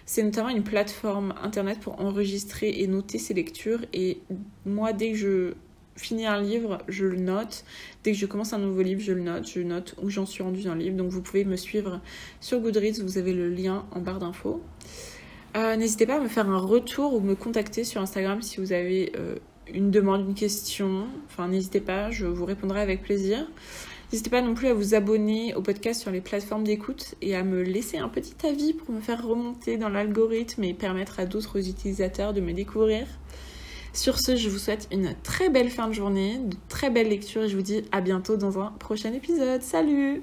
C'est 0.06 0.22
notamment 0.22 0.48
une 0.48 0.62
plateforme 0.62 1.34
internet 1.42 1.80
pour 1.80 2.00
enregistrer 2.00 2.70
et 2.80 2.86
noter 2.86 3.18
ses 3.18 3.34
lectures. 3.34 3.80
Et 3.92 4.20
moi, 4.64 4.92
dès 4.92 5.12
que 5.12 5.18
je 5.18 5.54
finis 5.96 6.26
un 6.26 6.40
livre, 6.40 6.78
je 6.88 7.04
le 7.04 7.18
note. 7.18 7.64
Dès 8.02 8.12
que 8.12 8.18
je 8.18 8.26
commence 8.26 8.52
un 8.52 8.58
nouveau 8.58 8.82
livre, 8.82 9.00
je 9.00 9.12
le 9.12 9.22
note. 9.22 9.46
Je 9.48 9.60
note 9.60 9.94
où 10.02 10.08
j'en 10.08 10.26
suis 10.26 10.42
rendu 10.42 10.62
dans 10.62 10.74
le 10.74 10.80
livre. 10.80 10.96
Donc 10.96 11.10
vous 11.10 11.20
pouvez 11.20 11.44
me 11.44 11.56
suivre 11.56 12.00
sur 12.40 12.60
Goodreads. 12.60 13.02
Vous 13.02 13.18
avez 13.18 13.34
le 13.34 13.50
lien 13.50 13.84
en 13.92 14.00
barre 14.00 14.18
d'infos. 14.18 14.62
Euh, 15.56 15.76
n'hésitez 15.76 16.06
pas 16.06 16.16
à 16.16 16.20
me 16.20 16.28
faire 16.28 16.48
un 16.48 16.58
retour 16.58 17.14
ou 17.14 17.20
me 17.20 17.34
contacter 17.34 17.84
sur 17.84 18.00
Instagram 18.00 18.42
si 18.42 18.60
vous 18.60 18.72
avez 18.72 19.12
euh, 19.16 19.36
une 19.72 19.90
demande, 19.90 20.28
une 20.28 20.34
question. 20.34 21.06
Enfin, 21.26 21.48
n'hésitez 21.48 21.80
pas, 21.80 22.10
je 22.10 22.26
vous 22.26 22.44
répondrai 22.44 22.80
avec 22.80 23.02
plaisir. 23.02 23.46
N'hésitez 24.12 24.30
pas 24.30 24.40
non 24.40 24.54
plus 24.54 24.68
à 24.68 24.74
vous 24.74 24.94
abonner 24.94 25.54
au 25.54 25.60
podcast 25.60 26.00
sur 26.00 26.10
les 26.10 26.22
plateformes 26.22 26.64
d'écoute 26.64 27.14
et 27.20 27.36
à 27.36 27.44
me 27.44 27.62
laisser 27.62 27.98
un 27.98 28.08
petit 28.08 28.34
avis 28.46 28.72
pour 28.72 28.94
me 28.94 29.00
faire 29.00 29.26
remonter 29.26 29.76
dans 29.76 29.90
l'algorithme 29.90 30.64
et 30.64 30.72
permettre 30.72 31.20
à 31.20 31.26
d'autres 31.26 31.68
utilisateurs 31.68 32.32
de 32.32 32.40
me 32.40 32.52
découvrir. 32.52 33.06
Sur 33.92 34.18
ce, 34.18 34.36
je 34.36 34.48
vous 34.48 34.58
souhaite 34.58 34.88
une 34.92 35.14
très 35.22 35.50
belle 35.50 35.70
fin 35.70 35.88
de 35.88 35.92
journée, 35.92 36.38
de 36.38 36.56
très 36.68 36.88
belles 36.88 37.08
lectures 37.08 37.42
et 37.42 37.48
je 37.48 37.56
vous 37.56 37.62
dis 37.62 37.82
à 37.92 38.00
bientôt 38.00 38.36
dans 38.36 38.58
un 38.58 38.70
prochain 38.78 39.12
épisode. 39.12 39.62
Salut 39.62 40.22